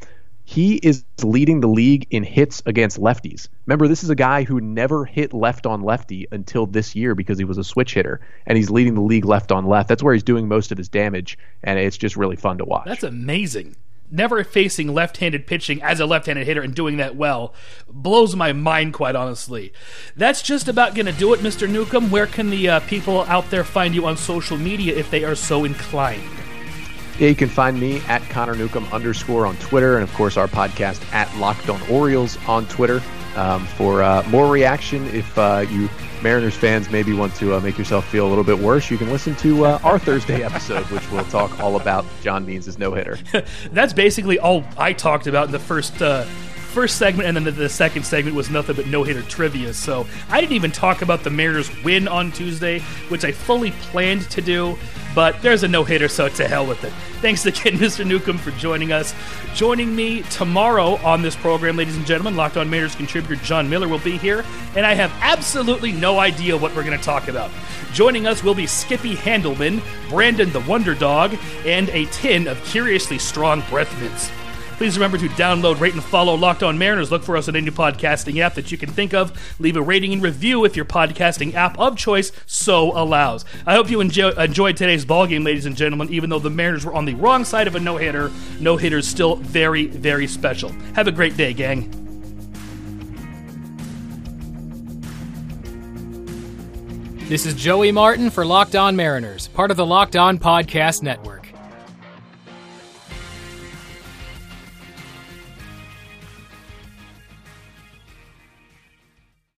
he 0.51 0.75
is 0.79 1.05
leading 1.23 1.61
the 1.61 1.69
league 1.69 2.09
in 2.11 2.25
hits 2.25 2.61
against 2.67 2.99
lefties. 2.99 3.47
Remember, 3.67 3.87
this 3.87 4.03
is 4.03 4.11
a 4.11 4.17
guy 4.17 4.43
who 4.43 4.61
never 4.61 5.05
hit 5.05 5.33
left 5.33 5.65
on 5.65 5.81
lefty 5.81 6.27
until 6.33 6.67
this 6.67 6.97
year 6.97 7.15
because 7.15 7.39
he 7.39 7.45
was 7.45 7.57
a 7.57 7.63
switch 7.63 7.95
hitter, 7.95 8.21
and 8.49 8.59
he's 8.59 8.69
leading 8.69 8.95
the 8.95 9.01
league 9.01 9.25
left 9.25 9.53
on 9.53 9.67
left. 9.67 9.89
That's 9.89 10.03
where 10.03 10.13
he's 10.13 10.25
doing 10.25 10.49
most 10.49 10.73
of 10.73 10.79
his 10.79 10.89
damage, 10.89 11.39
and 11.63 11.79
it's 11.79 11.97
just 11.97 12.17
really 12.17 12.35
fun 12.35 12.59
to 12.59 12.65
watch. 12.65 12.87
That's 12.87 13.05
amazing. 13.05 13.77
Never 14.11 14.43
facing 14.43 14.93
left 14.93 15.19
handed 15.19 15.47
pitching 15.47 15.81
as 15.85 16.01
a 16.01 16.07
left 16.07 16.27
handed 16.27 16.45
hitter 16.49 16.63
and 16.63 16.75
doing 16.75 16.97
that 16.97 17.15
well 17.15 17.55
blows 17.89 18.35
my 18.35 18.53
mind, 18.53 18.93
quite 18.93 19.15
honestly. 19.15 19.73
That's 20.17 20.43
just 20.43 20.67
about 20.67 20.97
to 20.97 21.13
do 21.13 21.33
it, 21.33 21.39
Mr. 21.39 21.71
Newcomb. 21.71 22.11
Where 22.11 22.27
can 22.27 22.51
the 22.51 22.69
uh, 22.69 22.81
people 22.81 23.21
out 23.29 23.49
there 23.51 23.63
find 23.63 23.95
you 23.95 24.05
on 24.05 24.17
social 24.17 24.57
media 24.57 24.97
if 24.97 25.13
they 25.13 25.23
are 25.23 25.37
so 25.37 25.63
inclined? 25.63 26.50
Yeah, 27.21 27.29
you 27.29 27.35
can 27.37 27.51
find 27.51 27.79
me 27.79 28.01
at 28.09 28.23
Connor 28.31 28.55
Newcomb 28.57 28.87
underscore 28.93 29.45
on 29.45 29.55
Twitter, 29.59 29.97
and 29.97 30.03
of 30.03 30.13
course 30.15 30.39
our 30.39 30.49
podcast 30.49 31.05
at 31.13 31.33
Locked 31.37 31.69
On 31.69 31.81
Orioles 31.91 32.39
on 32.49 32.67
Twitter. 32.67 33.03
um, 33.37 33.65
for 33.67 34.03
uh, 34.03 34.23
more 34.29 34.51
reaction. 34.51 35.07
If 35.09 35.39
uh, 35.39 35.65
you 35.71 35.89
Mariners 36.23 36.57
fans 36.57 36.91
maybe 36.91 37.13
want 37.13 37.35
to 37.37 37.55
uh, 37.55 37.61
make 37.61 37.79
yourself 37.79 38.07
feel 38.09 38.27
a 38.27 38.31
little 38.31 38.43
bit 38.43 38.59
worse, 38.59 38.91
you 38.91 38.99
can 38.99 39.11
listen 39.11 39.37
to 39.37 39.67
uh, 39.67 39.79
our 39.85 39.99
Thursday 39.99 40.43
episode, 40.43 40.85
which 40.87 41.09
will 41.11 41.25
talk 41.27 41.61
all 41.61 41.77
about 41.77 42.05
John 42.23 42.45
Means' 42.45 42.79
no 42.79 42.93
hitter. 42.93 43.19
That's 43.73 43.93
basically 43.93 44.39
all 44.39 44.65
I 44.77 44.93
talked 44.93 45.27
about 45.27 45.47
in 45.47 45.53
the 45.53 45.59
first 45.61 46.01
uh, 46.03 46.25
first 46.73 46.97
segment, 46.99 47.29
and 47.29 47.37
then 47.37 47.45
the, 47.45 47.51
the 47.51 47.69
second 47.69 48.05
segment 48.05 48.35
was 48.35 48.49
nothing 48.51 48.77
but 48.77 48.87
no 48.87 49.03
hitter 49.03 49.23
trivia. 49.23 49.75
So 49.75 50.07
I 50.29 50.41
didn't 50.41 50.55
even 50.55 50.71
talk 50.73 51.03
about 51.03 51.23
the 51.23 51.31
Mariners 51.31 51.71
win 51.85 52.09
on 52.09 52.33
Tuesday, 52.33 52.81
which 53.09 53.25
I 53.25 53.33
fully 53.33 53.73
planned 53.73 54.29
to 54.31 54.41
do. 54.41 54.79
But 55.15 55.43
there's 55.43 55.63
a 55.63 55.69
no 55.69 55.83
hitter, 55.83 56.09
so 56.09 56.29
to 56.29 56.47
hell 56.47 56.67
with 56.67 56.85
it. 56.85 56.93
Thanks 57.21 57.45
again, 57.47 57.73
Mr. 57.79 58.07
Newcomb, 58.07 58.39
for 58.39 58.53
joining 58.53 58.93
us. 58.93 59.15
Joining 59.55 59.95
me 59.95 60.23
tomorrow 60.23 60.97
on 60.97 61.23
this 61.23 61.35
program, 61.37 61.77
ladies 61.77 61.97
and 61.97 62.07
gentlemen, 62.07 62.37
Locked 62.37 62.57
On 62.57 62.71
Mariners 62.71 62.95
contributor 62.95 63.37
John 63.45 63.69
Miller 63.69 63.89
will 63.89 63.99
be 63.99 64.17
here, 64.17 64.45
and 64.77 64.87
I 64.87 64.95
have 64.95 65.13
absolutely 65.21 65.93
no 65.93 66.19
idea 66.19 66.57
what 66.57 66.75
we're 66.75 66.85
going 66.85 66.99
to 66.99 67.05
talk 67.05 67.29
about. 67.29 67.51
Joining 67.93 68.27
us 68.27 68.45
will 68.45 68.55
be 68.55 68.67
Skippy 68.67 69.15
Handelman, 69.17 69.83
Brandon 70.09 70.51
the 70.53 70.61
Wonder 70.61 70.95
Dog, 70.95 71.37
and 71.67 71.89
a 71.89 72.07
tin 72.07 72.47
of 72.47 72.63
curiously 72.65 73.19
strong 73.19 73.63
breath 73.69 74.01
mints. 74.01 74.31
Please 74.81 74.97
remember 74.97 75.19
to 75.19 75.29
download, 75.29 75.79
rate, 75.79 75.93
and 75.93 76.03
follow 76.03 76.35
Locked 76.35 76.63
On 76.63 76.79
Mariners. 76.79 77.11
Look 77.11 77.23
for 77.23 77.37
us 77.37 77.49
on 77.49 77.55
any 77.55 77.71
podcasting 77.71 78.41
app 78.41 78.55
that 78.55 78.73
you 78.73 78.79
can 78.79 78.89
think 78.89 79.13
of. 79.13 79.39
Leave 79.61 79.77
a 79.77 79.83
rating 79.83 80.15
and 80.15 80.23
review 80.23 80.65
if 80.65 80.75
your 80.75 80.87
podcasting 80.87 81.53
app 81.53 81.79
of 81.79 81.99
choice 81.99 82.33
so 82.47 82.99
allows. 82.99 83.45
I 83.67 83.75
hope 83.75 83.91
you 83.91 84.01
enjoy, 84.01 84.31
enjoyed 84.31 84.79
today's 84.79 85.05
ball 85.05 85.27
game, 85.27 85.45
ladies 85.45 85.67
and 85.67 85.77
gentlemen. 85.77 86.09
Even 86.09 86.31
though 86.31 86.39
the 86.39 86.49
Mariners 86.49 86.87
were 86.87 86.95
on 86.95 87.05
the 87.05 87.13
wrong 87.17 87.45
side 87.45 87.67
of 87.67 87.75
a 87.75 87.79
no 87.79 87.99
hitter, 87.99 88.31
no 88.59 88.79
hitter 88.79 88.97
is 88.97 89.07
still 89.07 89.37
very, 89.37 89.87
very 89.89 90.27
special. 90.27 90.71
Have 90.95 91.09
a 91.09 91.13
great 91.13 91.37
day, 91.37 91.53
gang. 91.53 91.91
This 97.29 97.45
is 97.45 97.53
Joey 97.53 97.93
Martin 97.93 98.31
for 98.31 98.47
Locked 98.47 98.77
On 98.77 98.97
Mariners, 98.97 99.47
part 99.49 99.71
of 99.71 99.77
the 99.77 99.85
Locked 99.85 100.17
On 100.17 100.39
Podcast 100.39 101.03
Network. 101.03 101.40